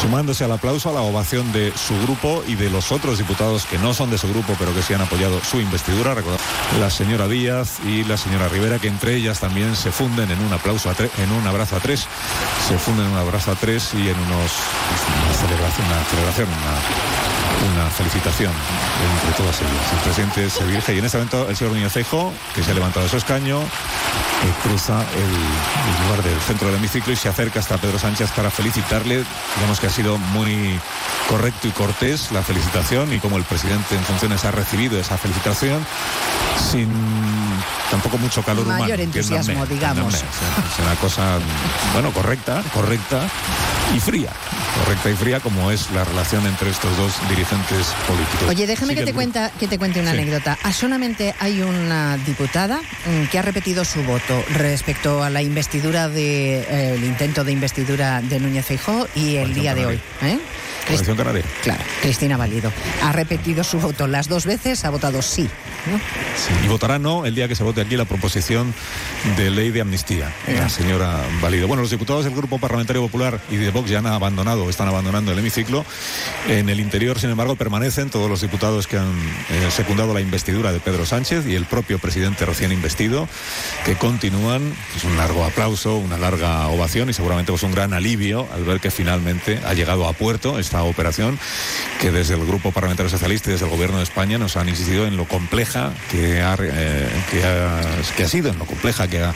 [0.03, 3.79] sumándose al aplauso, a la ovación de su grupo y de los otros diputados que
[3.79, 6.13] no son de su grupo, pero que sí han apoyado su investidura.
[6.13, 6.41] Recordad,
[6.81, 10.53] la señora Díaz y la señora Rivera, que entre ellas también se funden en un
[10.53, 12.09] aplauso en un abrazo a tres,
[12.69, 14.51] se funden en un abrazo a tres y en unos
[14.89, 16.49] pues, una celebración,
[17.63, 19.93] una felicitación entre todas ellas.
[19.93, 22.75] El presidente se dirige y en este momento el señor Núñez Feijóo, que se ha
[22.75, 27.29] levantado de su escaño, que cruza el, el lugar del centro del hemiciclo y se
[27.29, 29.25] acerca hasta Pedro Sánchez para felicitarle.
[29.57, 30.79] Digamos que ha sido muy
[31.29, 35.85] correcto y cortés la felicitación y como el presidente en funciones ha recibido esa felicitación
[36.71, 36.91] sin
[37.91, 38.81] tampoco mucho calor humano.
[38.81, 40.15] Mayor entiéndanme, entusiasmo, digamos.
[40.15, 40.23] Es
[40.81, 41.39] una cosa,
[41.93, 43.23] bueno, correcta, correcta
[43.95, 44.31] y fría.
[44.79, 48.49] Correcta y fría como es la relación entre estos dos dirigentes políticos.
[48.49, 50.19] Oye, déjame que te, el- cuenta, que te cuente una Sí.
[50.19, 50.59] anécdota.
[50.63, 56.09] Ah, solamente hay una diputada mm, que ha repetido su voto respecto a la investidura
[56.09, 60.01] de eh, el intento de investidura de Núñez Feijóo y el día de hoy.
[60.23, 60.39] ¿eh?
[60.87, 61.45] Coalición Canaria.
[61.63, 62.73] Claro, Cristina Valido.
[63.03, 65.49] Ha repetido su voto las dos veces, ha votado sí.
[65.87, 66.65] ¿no?
[66.65, 68.75] Y votará no el día que se vote aquí la proposición
[69.37, 70.33] de ley de amnistía.
[70.49, 71.69] La señora Valido.
[71.69, 75.33] Bueno, los diputados del Grupo Parlamentario Popular y de Vox ya han abandonado, están abandonando
[75.33, 75.85] el hemiciclo.
[76.49, 79.13] En el interior, sin embargo, permanecen todos los diputados que han
[79.51, 83.29] eh, secundado la investidura de Pedro Sánchez y el propio presidente recién investido,
[83.85, 84.75] que continúan.
[84.97, 88.81] Es un largo aplauso, una larga ovación y seguramente pues, un gran alivio al ver
[88.81, 91.39] que finalmente ha llegado a puerto esta operación
[92.01, 95.07] que desde el Grupo Parlamentario Socialista y desde el Gobierno de España nos han insistido
[95.07, 97.09] en lo compleja que ha, eh,
[98.17, 99.35] que ha sido, en lo compleja que ha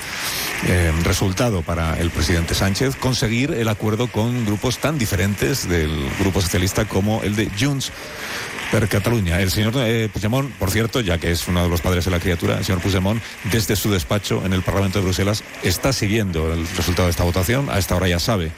[0.64, 6.42] eh, resultado para el presidente Sánchez conseguir el acuerdo con grupos tan diferentes del Grupo
[6.42, 7.90] Socialista como el de Junts
[8.70, 9.40] per Cataluña.
[9.40, 12.20] El señor eh, Puigdemont, por cierto, ya que es uno de los padres de la
[12.20, 16.68] criatura, el señor Puigdemont, desde su despacho en el Parlamento de Bruselas, está siguiendo el
[16.76, 17.70] resultado de esta votación.
[17.70, 18.52] A esta hora ya sabe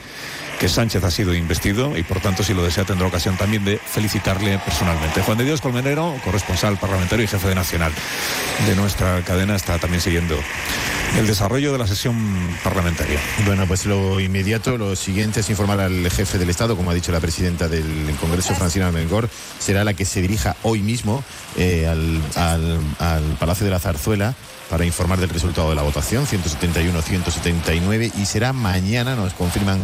[0.59, 3.79] que Sánchez ha sido investido y por tanto si lo desea tendrá ocasión también de
[3.79, 5.23] felicitarle personalmente.
[5.23, 7.93] Juan de Dios Colmenero, corresponsal parlamentario y jefe de Nacional
[8.67, 10.37] de nuestra cadena, está también siguiendo
[11.17, 12.17] el desarrollo de la sesión
[12.65, 13.19] parlamentaria.
[13.47, 17.13] Bueno, pues lo inmediato, lo siguiente es informar al jefe del Estado, como ha dicho
[17.13, 21.23] la presidenta del Congreso, Francina Melgor, será la que se dirija hoy mismo
[21.57, 24.35] eh, al, al- al Palacio de la Zarzuela
[24.69, 29.81] para informar del resultado de la votación, 171-179, y será mañana, nos confirman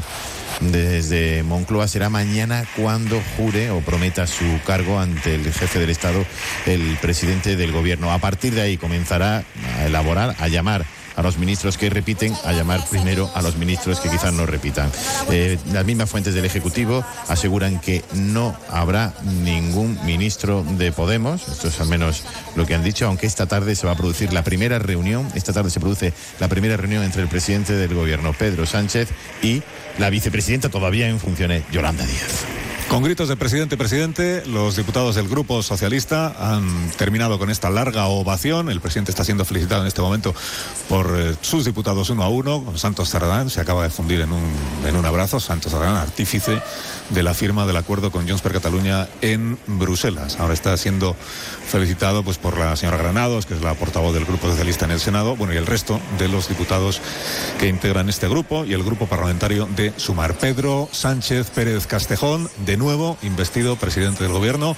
[0.60, 6.24] desde Moncloa, será mañana cuando jure o prometa su cargo ante el jefe del Estado,
[6.66, 8.12] el presidente del Gobierno.
[8.12, 9.44] A partir de ahí comenzará
[9.78, 10.84] a elaborar, a llamar
[11.16, 14.90] a los ministros que repiten, a llamar primero a los ministros que quizás no repitan.
[15.30, 21.68] Eh, las mismas fuentes del Ejecutivo aseguran que no habrá ningún ministro de Podemos, esto
[21.68, 22.24] es al menos
[22.56, 25.52] lo que han dicho, aunque esta tarde se va a producir la primera reunión, esta
[25.52, 29.08] tarde se produce la primera reunión entre el presidente del Gobierno, Pedro Sánchez,
[29.42, 29.62] y
[29.98, 32.44] la vicepresidenta todavía en funciones, Yolanda Díaz.
[32.88, 38.06] Con gritos de presidente, presidente, los diputados del Grupo Socialista han terminado con esta larga
[38.06, 38.68] ovación.
[38.68, 40.34] El presidente está siendo felicitado en este momento
[40.88, 42.76] por eh, sus diputados uno a uno.
[42.76, 44.44] Santos Cerdán se acaba de fundir en un,
[44.86, 45.40] en un abrazo.
[45.40, 46.60] Santos Cerdán, artífice
[47.10, 50.36] de la firma del acuerdo con Junts per Cataluña en Bruselas.
[50.38, 51.16] Ahora está siendo
[51.66, 55.00] felicitado pues, por la señora Granados, que es la portavoz del Grupo Socialista en el
[55.00, 57.00] Senado, bueno, y el resto de los diputados
[57.58, 60.34] que integran este grupo y el grupo parlamentario de Sumar.
[60.34, 64.76] Pedro Sánchez Pérez Castejón, de nuevo investido presidente del Gobierno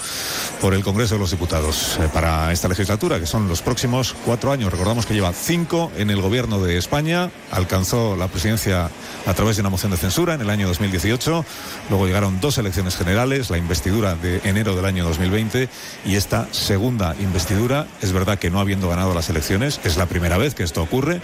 [0.60, 4.52] por el Congreso de los Diputados eh, para esta legislatura, que son los próximos cuatro
[4.52, 4.70] años.
[4.70, 8.90] Recordamos que lleva cinco en el Gobierno de España, alcanzó la presidencia
[9.26, 11.44] a través de una moción de censura en el año 2018,
[11.90, 15.68] luego llegaron dos elecciones generales, la investidura de enero del año 2020
[16.04, 20.38] y esta segunda investidura, es verdad que no habiendo ganado las elecciones, es la primera
[20.38, 21.20] vez que esto ocurre,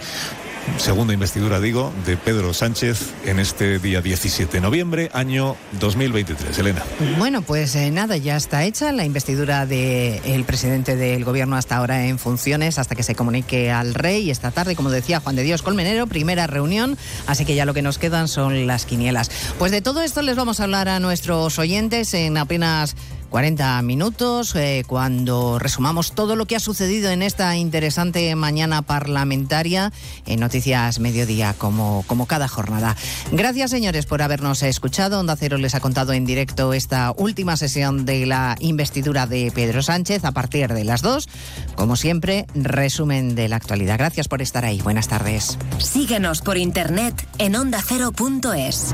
[0.77, 6.57] segunda investidura, digo, de Pedro Sánchez en este día 17 de noviembre, año 2023.
[6.59, 6.83] Elena.
[7.17, 12.05] Bueno, pues eh, nada, ya está hecha la investidura del presidente del gobierno hasta ahora
[12.05, 14.29] en funciones, hasta que se comunique al rey.
[14.29, 16.97] Esta tarde, como decía Juan de Dios Colmenero, primera reunión,
[17.27, 19.31] así que ya lo que nos quedan son las quinielas.
[19.59, 22.95] Pues de todo esto les vamos a hablar a nuestros oyentes en apenas
[23.33, 29.91] 40 minutos eh, cuando resumamos todo lo que ha sucedido en esta interesante mañana parlamentaria
[30.27, 32.95] en Noticias Mediodía, como, como cada jornada.
[33.31, 35.19] Gracias, señores, por habernos escuchado.
[35.19, 39.81] Onda Cero les ha contado en directo esta última sesión de la investidura de Pedro
[39.81, 41.27] Sánchez a partir de las 2.
[41.73, 43.97] Como siempre, resumen de la actualidad.
[43.97, 44.79] Gracias por estar ahí.
[44.83, 45.57] Buenas tardes.
[45.79, 48.93] Síguenos por internet en ondacero.es.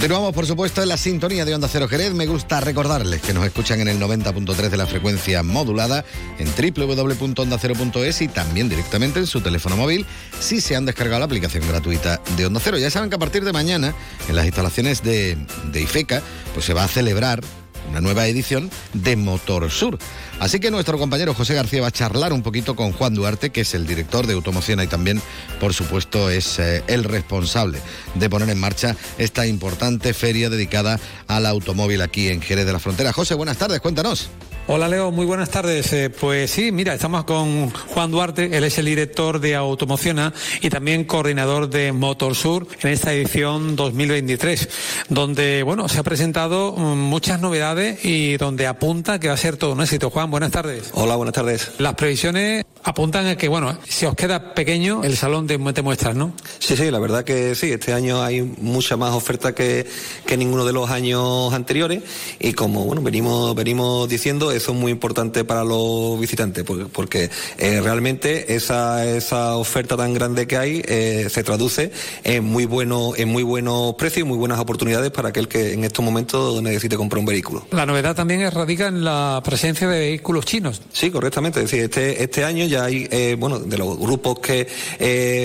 [0.00, 2.14] Continuamos, por supuesto, en la sintonía de Onda Cero Jerez.
[2.14, 6.06] Me gusta recordarles que nos escuchan en el 90.3 de la frecuencia modulada
[6.38, 10.06] en www.ondacero.es y también directamente en su teléfono móvil
[10.40, 12.78] si se han descargado la aplicación gratuita de Onda Cero.
[12.78, 13.94] Ya saben que a partir de mañana,
[14.26, 15.36] en las instalaciones de,
[15.70, 16.22] de IFECA,
[16.54, 17.42] pues se va a celebrar
[17.90, 19.98] una nueva edición de Motor Sur.
[20.38, 23.62] Así que nuestro compañero José García va a charlar un poquito con Juan Duarte, que
[23.62, 25.20] es el director de Automoción y también,
[25.58, 27.80] por supuesto, es eh, el responsable
[28.14, 32.78] de poner en marcha esta importante feria dedicada al automóvil aquí en Jerez de la
[32.78, 33.12] Frontera.
[33.12, 34.30] José, buenas tardes, cuéntanos.
[34.72, 35.92] Hola Leo, muy buenas tardes.
[35.92, 40.70] Eh, pues sí, mira, estamos con Juan Duarte, él es el director de Automociona y
[40.70, 44.68] también coordinador de Motorsur en esta edición 2023,
[45.08, 49.56] donde bueno, se ha presentado mm, muchas novedades y donde apunta que va a ser
[49.56, 50.08] todo un éxito.
[50.08, 50.90] Juan, buenas tardes.
[50.94, 51.72] Hola, buenas tardes.
[51.78, 56.14] Las previsiones apuntan a que bueno, si os queda pequeño el salón de, de muestras,
[56.14, 56.32] ¿no?
[56.58, 59.86] Sí, sí, la verdad que sí, este año hay mucha más oferta que,
[60.26, 62.02] que ninguno de los años anteriores
[62.38, 67.30] y como bueno, venimos venimos diciendo eso es muy importante para los visitantes, porque, porque
[67.58, 71.92] eh, realmente esa, esa oferta tan grande que hay eh, se traduce
[72.24, 75.84] en muy, bueno, en muy buenos precios y muy buenas oportunidades para aquel que en
[75.84, 77.66] estos momentos necesite comprar un vehículo.
[77.70, 80.82] La novedad también radica en la presencia de vehículos chinos.
[80.92, 81.60] Sí, correctamente.
[81.60, 84.66] Es decir, este, este año ya hay, eh, bueno, de los grupos que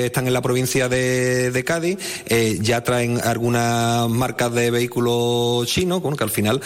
[0.06, 1.98] están en la provincia de, Cádiz,
[2.62, 6.62] ya traen algunas marcas de vehículos chinos, bueno, que al final,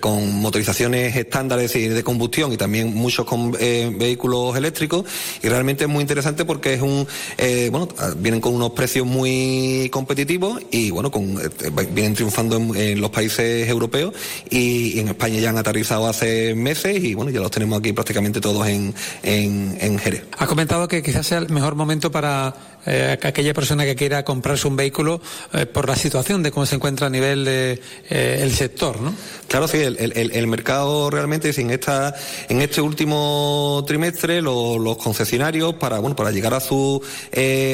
[0.00, 5.04] con motorización estándares de combustión y también muchos con eh, vehículos eléctricos.
[5.42, 7.06] Y realmente es muy interesante porque es un
[7.38, 13.10] eh, bueno vienen con unos precios muy competitivos y bueno eh, vienen triunfando en, los
[13.10, 14.14] países europeos
[14.50, 18.40] y, en España ya han aterrizado hace meses y bueno ya los tenemos aquí prácticamente
[18.40, 18.91] todos en,
[19.22, 20.24] en, en Jerez.
[20.38, 22.54] Has comentado que quizás sea el mejor momento para
[22.84, 25.20] eh, aquella persona que quiera comprarse un vehículo
[25.52, 27.80] eh, por la situación de cómo se encuentra a nivel de,
[28.10, 29.14] eh, sector, ¿no?
[29.46, 32.14] Claro, sí, el, el, el mercado realmente, en, esta,
[32.48, 37.00] en este último trimestre, los, los concesionarios, para, bueno, para llegar a sus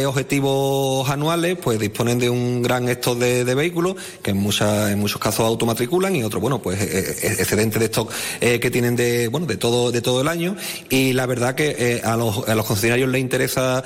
[0.07, 4.99] objetivos anuales, pues disponen de un gran stock de, de vehículos, que en, muchas, en
[4.99, 9.57] muchos casos automatriculan y otros, bueno, pues excedente de stock que tienen de, bueno, de
[9.57, 10.57] todo, de todo el año.
[10.91, 13.85] Y la verdad que a los, a los concesionarios les interesa,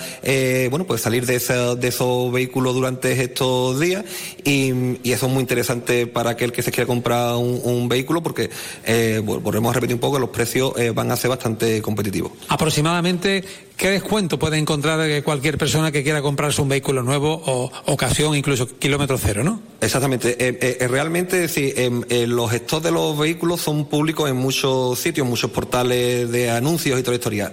[0.71, 4.05] bueno, pues salir de, esa, de esos vehículos durante estos días
[4.45, 4.73] y,
[5.13, 8.49] eso es muy interesante para aquel que se quiera comprar un, un vehículo porque
[8.85, 12.33] eh, volvemos a repetir un poco que los precios eh, van a ser bastante competitivos.
[12.49, 13.45] Aproximadamente
[13.77, 18.67] ¿Qué descuento puede encontrar cualquier persona que quiera comprarse un vehículo nuevo o ocasión, incluso
[18.79, 19.73] kilómetro cero, no?
[19.83, 20.37] Exactamente.
[20.39, 25.27] Eh, eh, realmente, sí, eh, los stocks de los vehículos son públicos en muchos sitios,
[25.27, 27.53] muchos portales de anuncios y toda la historia.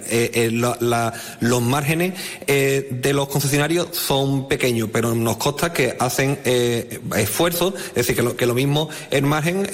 [1.41, 2.13] Los márgenes
[2.45, 6.37] de los concesionarios son pequeños, pero nos consta que hacen
[7.17, 9.67] esfuerzos, es decir, que lo, mismo el margen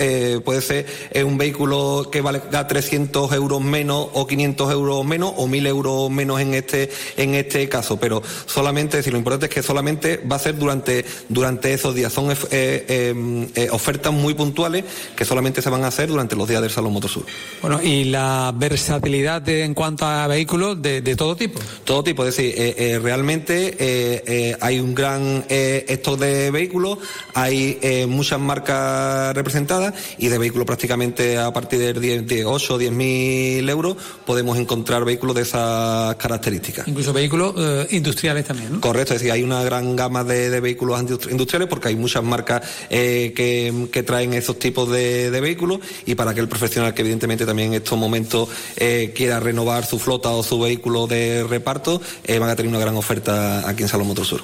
[0.46, 0.86] puede ser
[1.26, 6.35] un vehículo que vale 300 euros menos o 500 euros menos o 1000 euros menos
[6.36, 10.36] menos en este, en este caso, pero solamente, decir, lo importante es que solamente va
[10.36, 12.14] a ser durante, durante esos días.
[12.14, 14.84] Son eh, eh, eh, ofertas muy puntuales
[15.16, 17.26] que solamente se van a hacer durante los días del Salón Motosur.
[17.62, 21.60] Bueno, y la versatilidad de- en cuanto a vehículos de, de todo tipo.
[21.84, 27.00] Todo tipo, es decir, eh, realmente hay un gran stock de vehículos,
[27.34, 32.78] hay muchas marcas representadas y de vehículos prácticamente a partir de, 10, de 8 o
[32.78, 36.88] 10 mil euros podemos encontrar vehículos de esas características.
[36.88, 38.82] Incluso vehículos eh, industriales también, ¿no?
[38.82, 42.24] Correcto, es decir, hay una gran gama de, de vehículos industri- industriales porque hay muchas
[42.24, 47.02] marcas eh, que, que traen esos tipos de, de vehículos y para aquel profesional que
[47.02, 52.02] evidentemente también en estos momentos eh, quiera renovar su flota o su vehículo de reparto,
[52.40, 54.42] van a tener una gran oferta aquí en Salón Motor Sur.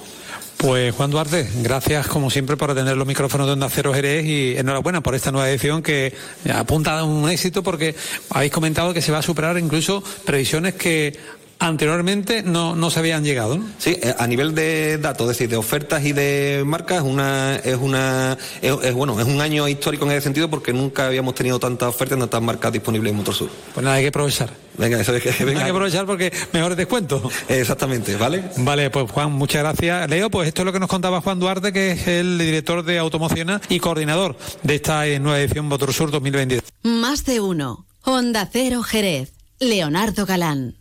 [0.58, 4.56] Pues Juan Duarte, gracias como siempre por atender los micrófonos de Onda Cero Jerez y
[4.58, 6.14] enhorabuena por esta nueva edición que
[6.54, 7.96] apunta a un éxito porque
[8.30, 11.18] habéis comentado que se va a superar incluso previsiones que
[11.62, 13.58] anteriormente no, no se habían llegado.
[13.58, 13.66] ¿no?
[13.78, 17.56] Sí, eh, a nivel de datos, es decir, de ofertas y de marcas, es una,
[17.56, 21.36] es una, es, es, bueno, es un año histórico en ese sentido porque nunca habíamos
[21.36, 23.50] tenido tantas ofertas, tantas marcas disponibles en Motor Sur.
[23.74, 24.50] Pues nada, hay que aprovechar.
[24.78, 27.22] Venga, eso es que Hay que aprovechar porque mejores descuentos.
[27.48, 28.44] Exactamente, ¿vale?
[28.58, 30.10] Vale, pues Juan, muchas gracias.
[30.10, 32.98] Leo, pues esto es lo que nos contaba Juan Duarte, que es el director de
[32.98, 36.64] Automociona y coordinador de esta eh, nueva edición Motor Sur 2023.
[36.84, 37.86] Más de uno.
[38.04, 39.34] Onda Cero Jerez.
[39.60, 40.81] Leonardo Galán.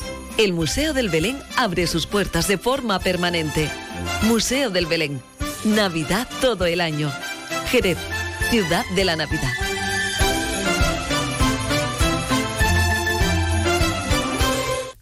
[0.41, 3.69] El Museo del Belén abre sus puertas de forma permanente.
[4.23, 5.21] Museo del Belén.
[5.63, 7.11] Navidad todo el año.
[7.67, 7.99] Jerez,
[8.49, 9.53] ciudad de la Navidad.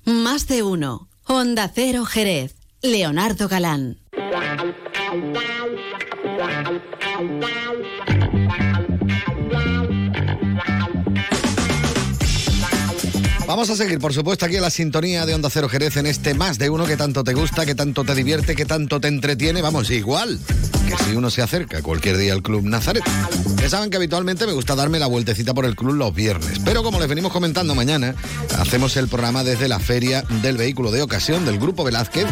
[0.04, 1.08] Más de uno.
[1.24, 2.56] Onda Cero Jerez.
[2.82, 3.98] Leonardo Galán.
[13.50, 16.36] Vamos a seguir, por supuesto, aquí en la sintonía de Onda Cero Jerez en este
[16.36, 19.64] más de uno que tanto te gusta, que tanto te divierte, que tanto te entretiene.
[19.64, 20.40] Vamos, igual
[20.88, 23.04] que si uno se acerca cualquier día al Club Nazaret.
[23.60, 26.84] Ya saben que habitualmente me gusta darme la vueltecita por el club los viernes, pero
[26.84, 28.16] como les venimos comentando mañana,
[28.58, 32.26] hacemos el programa desde la Feria del Vehículo de Ocasión del Grupo Velázquez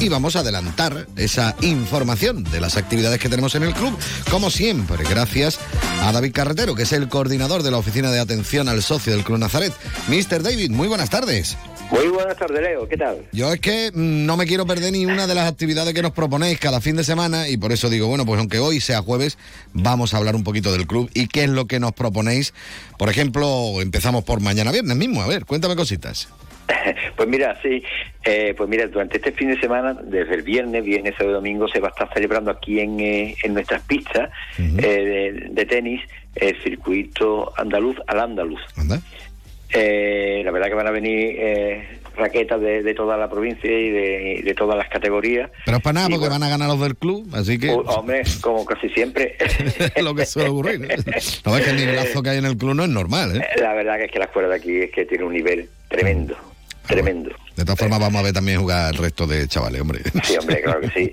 [0.00, 3.96] y vamos a adelantar esa información de las actividades que tenemos en el club,
[4.30, 5.58] como siempre, gracias
[6.02, 9.24] a David Carretero, que es el coordinador de la Oficina de Atención al Socio del
[9.24, 9.72] Club Nazaret.
[10.08, 10.42] Mr.
[10.42, 11.56] David, muy buenas tardes.
[11.90, 12.88] Muy buenas tardes, Leo.
[12.88, 13.18] ¿Qué tal?
[13.32, 16.12] Yo es que mm, no me quiero perder ni una de las actividades que nos
[16.12, 19.38] proponéis cada fin de semana y por eso digo, bueno, pues aunque hoy sea jueves,
[19.72, 22.54] vamos a hablar un poquito del club y qué es lo que nos proponéis.
[22.98, 25.22] Por ejemplo, empezamos por mañana viernes mismo.
[25.22, 26.28] A ver, cuéntame cositas.
[27.16, 27.82] Pues mira, sí,
[28.24, 31.68] eh, pues mira, durante este fin de semana, desde el viernes, viernes, sábado y domingo,
[31.68, 36.00] se va a estar celebrando aquí en, eh, en nuestras pistas eh, de, de tenis
[36.34, 38.60] el circuito andaluz al andaluz.
[39.74, 43.90] Eh, la verdad que van a venir eh, raquetas de, de toda la provincia y
[43.90, 45.50] de, de todas las categorías.
[45.64, 47.80] Pero es para nada, porque bueno, van a ganar los del club, así que oh,
[47.80, 49.36] hombre, como casi siempre.
[49.38, 50.80] es lo que suele ocurrir.
[50.80, 50.86] ¿no?
[51.44, 53.46] No ves que el nivelazo que hay en el club no es normal, ¿eh?
[53.60, 56.36] La verdad que es que la escuela de aquí es que tiene un nivel tremendo,
[56.86, 57.30] tremendo.
[57.56, 60.00] De todas formas, vamos a ver también jugar el resto de chavales, hombre.
[60.24, 61.12] Sí, hombre, claro que sí.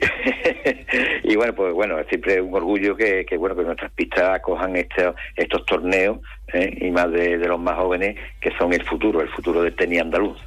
[1.23, 4.75] y bueno, pues bueno, es siempre un orgullo que, que bueno que nuestras pistas acojan
[4.75, 6.19] estos estos torneos
[6.53, 6.77] ¿eh?
[6.81, 10.01] y más de, de los más jóvenes que son el futuro, el futuro del tenis
[10.01, 10.37] andaluz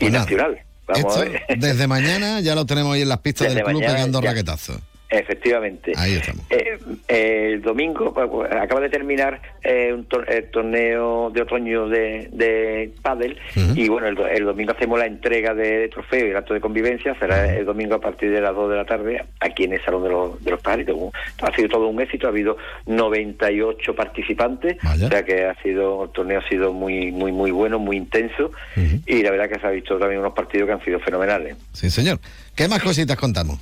[0.00, 0.58] y nacional.
[0.88, 1.58] Vamos a Esto, ver.
[1.58, 4.28] desde mañana ya lo tenemos ahí en las pistas Desde del club mañana pegando ya.
[4.30, 4.78] raquetazos.
[5.08, 5.92] Efectivamente.
[5.96, 6.44] Ahí estamos.
[6.50, 6.78] Eh,
[7.08, 8.12] eh, el domingo
[8.50, 13.38] acaba de terminar eh, un tor- el torneo de otoño de, de pádel
[13.74, 16.60] y bueno, el, do- el domingo hacemos la entrega de, trofeo y el acto de
[16.60, 19.84] convivencia será el domingo a partir de las 2 de la tarde aquí en el
[19.84, 20.60] Salón de los, de los.
[20.66, 24.76] Un- Ha sido todo un éxito, ha habido 98 participantes,
[25.06, 28.50] o sea que ha sido el torneo ha sido muy muy muy bueno, muy intenso
[29.06, 31.56] y la verdad que se ha visto también unos partidos que han sido fenomenales.
[31.72, 32.18] Sí, señor.
[32.54, 33.58] ¿Qué más cositas contamos?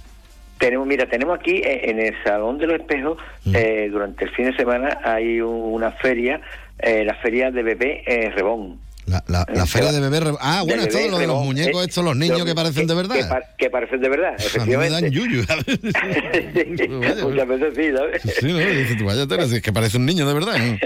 [0.59, 3.19] Tenemos, mira, tenemos aquí eh, en el Salón de los Espejos,
[3.53, 6.41] eh, durante el fin de semana hay un- una feria,
[6.79, 8.79] eh, la feria de bebé eh, Rebón.
[9.07, 10.21] La, la, la feria de bebé.
[10.21, 12.87] re- Ah, bueno, esto lo de los Rebón, muñecos, eh, estos, los niños que parecen
[12.87, 13.29] de Que, verdad.
[13.29, 15.01] pa- que parecen de verdad, A mí me efectivamente.
[15.03, 15.43] dan yuyu.
[17.29, 18.23] Muchas veces sí, ¿sabes?
[18.23, 18.59] Sí, ¿no?
[18.59, 20.57] Dices tú, vaya es que parece un niño de verdad.
[20.57, 20.79] ¿no?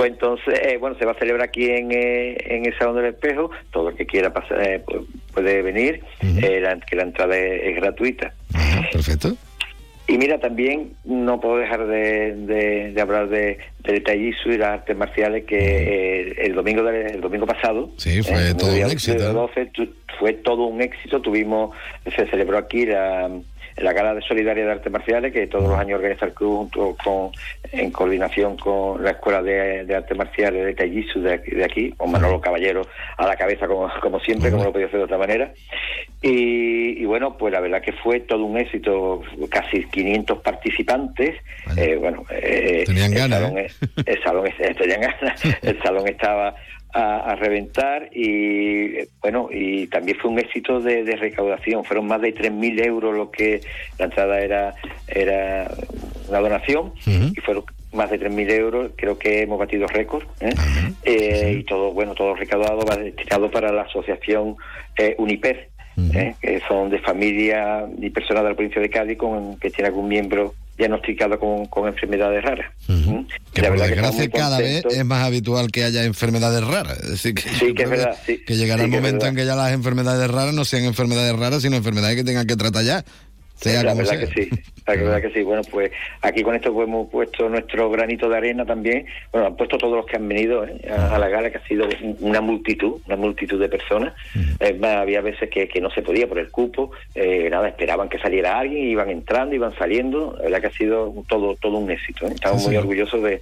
[0.00, 3.06] Pues entonces, eh, bueno, se va a celebrar aquí en, eh, en el Salón del
[3.12, 3.50] Espejo.
[3.70, 4.82] Todo el que quiera pasar eh,
[5.34, 8.32] puede venir, eh, la- que la entrada es, es gratuita.
[8.92, 9.36] Perfecto.
[10.08, 14.70] Y mira, también no puedo dejar de, de- de hablar de, del Taijitsu y las
[14.80, 18.90] artes marciales que eh, el domingo del- el domingo pasado, Sí, fue eh, todo un
[18.90, 19.32] éxito.
[19.34, 21.20] 12, tu- fue todo un éxito.
[21.20, 21.76] Tuvimos,
[22.16, 23.30] se celebró aquí la,
[23.80, 26.96] la gala de solidaridad de artes marciales que todos los años organiza el club junto
[27.02, 27.30] con,
[27.72, 31.90] en coordinación con la escuela de, de artes marciales de Taijitsu de, aquí- de aquí,
[31.92, 32.82] con Manolo Caballero
[33.16, 35.52] a la cabeza como, como siempre, como no podía ser de otra manera.
[36.22, 41.36] Y, y bueno, pues la verdad que fue todo un éxito, casi 500 participantes.
[41.76, 43.66] Eh, bueno, eh, Tenían el ganas, salón ¿eh?
[44.06, 46.54] el salón es- tenían ganas, el salón estaba
[46.92, 51.84] a, a reventar y bueno y también fue un éxito de, de recaudación.
[51.84, 53.60] Fueron más de 3.000 euros lo que
[53.98, 54.74] la entrada era
[55.08, 55.70] era
[56.28, 58.92] una donación y fueron más de 3.000 euros.
[58.96, 60.54] Creo que hemos batido récord ¿eh?
[61.04, 64.56] Eh, y todo bueno todo recaudado va destinado para la asociación
[64.96, 65.70] eh, Uniper
[66.14, 66.34] ¿eh?
[66.40, 70.08] que son de familia y personas de la provincia de Cádiz con, que tiene algún
[70.08, 72.72] miembro diagnosticado con, con enfermedades raras.
[72.88, 73.20] ¿Mm?
[73.52, 76.64] Que La por verdad que desgracia muy cada vez es más habitual que haya enfermedades
[76.66, 76.98] raras.
[77.04, 78.42] Es decir, que, Sí, que es verdad, sí.
[78.44, 81.36] que llegará Sí, el que momento en que ya las enfermedades raras no sean enfermedades
[81.36, 83.04] raras, sino enfermedades que tengan que tratar ya.
[83.60, 84.20] Sea la verdad sea.
[84.20, 84.50] que sí,
[84.86, 85.42] la verdad que sí.
[85.42, 85.92] Bueno, pues
[86.22, 89.06] aquí con esto pues, hemos puesto nuestro granito de arena también.
[89.32, 90.80] Bueno, han puesto todos los que han venido ¿eh?
[90.90, 94.14] a, a la gala, que ha sido un- una multitud, una multitud de personas.
[94.58, 96.90] Es más, había veces que, que no se podía por el cupo.
[97.14, 100.34] eh, nada, esperaban que saliera alguien, iban entrando, iban saliendo.
[100.38, 102.26] La verdad que ha sido todo todo un éxito.
[102.26, 102.30] ¿eh?
[102.34, 102.78] Estamos Sí, muy sí.
[102.78, 103.40] orgullosos de,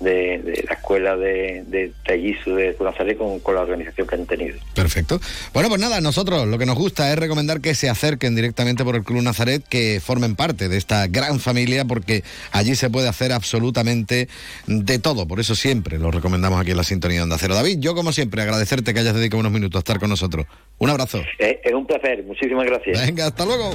[0.00, 4.58] de, de la escuela de, de de Nazaret con, con la organización que han tenido.
[4.74, 5.20] Perfecto.
[5.52, 8.96] Bueno, pues nada, nosotros lo que nos gusta es recomendar que se acerquen directamente por
[8.96, 13.32] el Club Nazaret, que formen parte de esta gran familia, porque allí se puede hacer
[13.32, 14.28] absolutamente
[14.66, 15.26] de todo.
[15.28, 17.54] Por eso siempre lo recomendamos aquí en la sintonía de Onda Cero.
[17.54, 20.46] David, yo como siempre agradecerte que hayas dedicado unos minutos a estar con nosotros.
[20.78, 21.22] Un abrazo.
[21.38, 23.06] Eh, es un placer, muchísimas gracias.
[23.06, 23.70] Venga, hasta luego.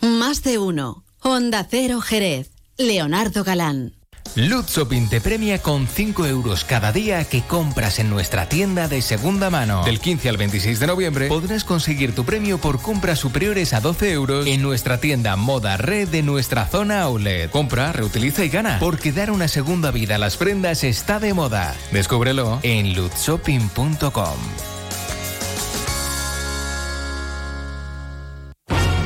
[0.00, 1.04] Más de uno.
[1.20, 2.50] Honda Cero Jerez.
[2.78, 3.94] Leonardo Galán.
[4.36, 9.02] Lutz Shopping te premia con 5 euros cada día que compras en nuestra tienda de
[9.02, 9.84] segunda mano.
[9.84, 14.12] Del 15 al 26 de noviembre podrás conseguir tu premio por compras superiores a 12
[14.12, 17.50] euros en nuestra tienda Moda Red de nuestra zona outlet.
[17.50, 21.74] Compra, reutiliza y gana, porque dar una segunda vida a las prendas está de moda.
[21.90, 24.69] Descúbrelo en lutzshopping.com.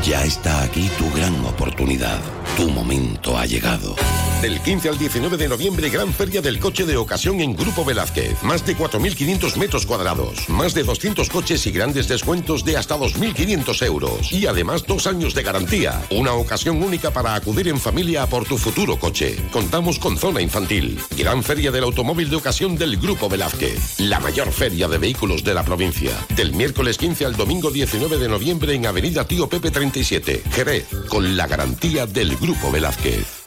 [0.05, 2.21] Ya está aquí tu gran oportunidad.
[2.57, 3.97] Tu momento ha llegado.
[4.41, 8.43] Del 15 al 19 de noviembre, gran feria del coche de ocasión en Grupo Velázquez.
[8.43, 10.49] Más de 4.500 metros cuadrados.
[10.51, 14.31] Más de 200 coches y grandes descuentos de hasta 2.500 euros.
[14.31, 16.01] Y además dos años de garantía.
[16.11, 19.37] Una ocasión única para acudir en familia por tu futuro coche.
[19.51, 21.01] Contamos con zona infantil.
[21.17, 23.99] Gran feria del automóvil de ocasión del Grupo Velázquez.
[23.99, 26.13] La mayor feria de vehículos de la provincia.
[26.37, 30.87] Del miércoles 15 al domingo 19 de noviembre en Avenida Tío Pepe 37, Jerez.
[31.09, 33.47] Con la garantía del Grupo Velázquez.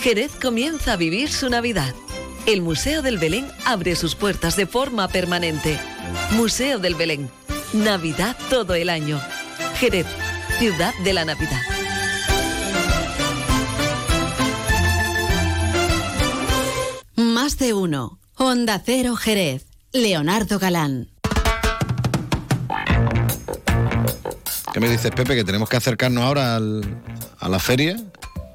[0.00, 1.94] Jerez comienza a vivir su Navidad.
[2.46, 5.78] El Museo del Belén abre sus puertas de forma permanente.
[6.30, 7.30] Museo del Belén.
[7.74, 9.20] Navidad todo el año.
[9.76, 10.06] Jerez,
[10.58, 11.60] ciudad de la Navidad.
[17.14, 18.18] Más de uno.
[18.36, 19.66] Honda Cero Jerez.
[19.92, 21.11] Leonardo Galán.
[24.72, 25.34] ¿Qué me dices, Pepe?
[25.34, 26.82] Que tenemos que acercarnos ahora al-
[27.38, 27.96] a la feria.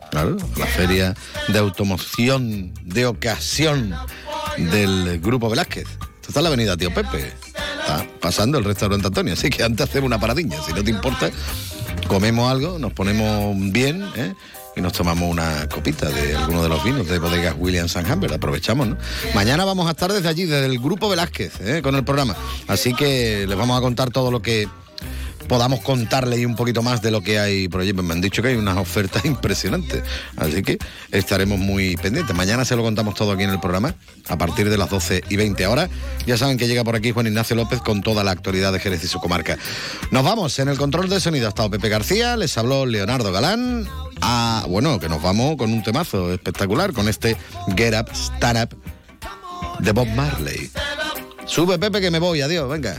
[0.09, 1.13] Claro, a la feria
[1.49, 3.93] de automoción de ocasión
[4.57, 5.85] del Grupo Velázquez.
[5.87, 7.33] Esto está en la avenida Tío Pepe.
[7.79, 9.33] Está pasando el restaurante Antonio.
[9.33, 10.57] Así que antes hacemos una paradilla.
[10.65, 11.29] Si no te importa,
[12.07, 14.33] comemos algo, nos ponemos bien, ¿eh?
[14.75, 18.33] Y nos tomamos una copita de alguno de los vinos de bodegas Williams and Humber.
[18.33, 18.97] Aprovechamos, ¿no?
[19.35, 21.81] Mañana vamos a estar desde allí, desde el Grupo Velázquez, ¿eh?
[21.83, 22.35] con el programa.
[22.67, 24.67] Así que les vamos a contar todo lo que
[25.47, 27.93] podamos contarle un poquito más de lo que hay por allí.
[27.93, 30.03] Me han dicho que hay unas ofertas impresionantes,
[30.35, 30.77] así que
[31.11, 32.35] estaremos muy pendientes.
[32.35, 33.95] Mañana se lo contamos todo aquí en el programa,
[34.27, 35.89] a partir de las 12 y 20 horas.
[36.25, 39.03] Ya saben que llega por aquí Juan Ignacio López con toda la actualidad de Jerez
[39.03, 39.57] y su comarca.
[40.11, 43.87] Nos vamos, en el control de sonido ha estado Pepe García, les habló Leonardo Galán.
[44.21, 47.37] Ah, bueno, que nos vamos con un temazo espectacular, con este
[47.75, 48.97] Get Up, Stand Up
[49.79, 50.69] de Bob Marley.
[51.45, 52.97] Sube Pepe que me voy, adiós, venga.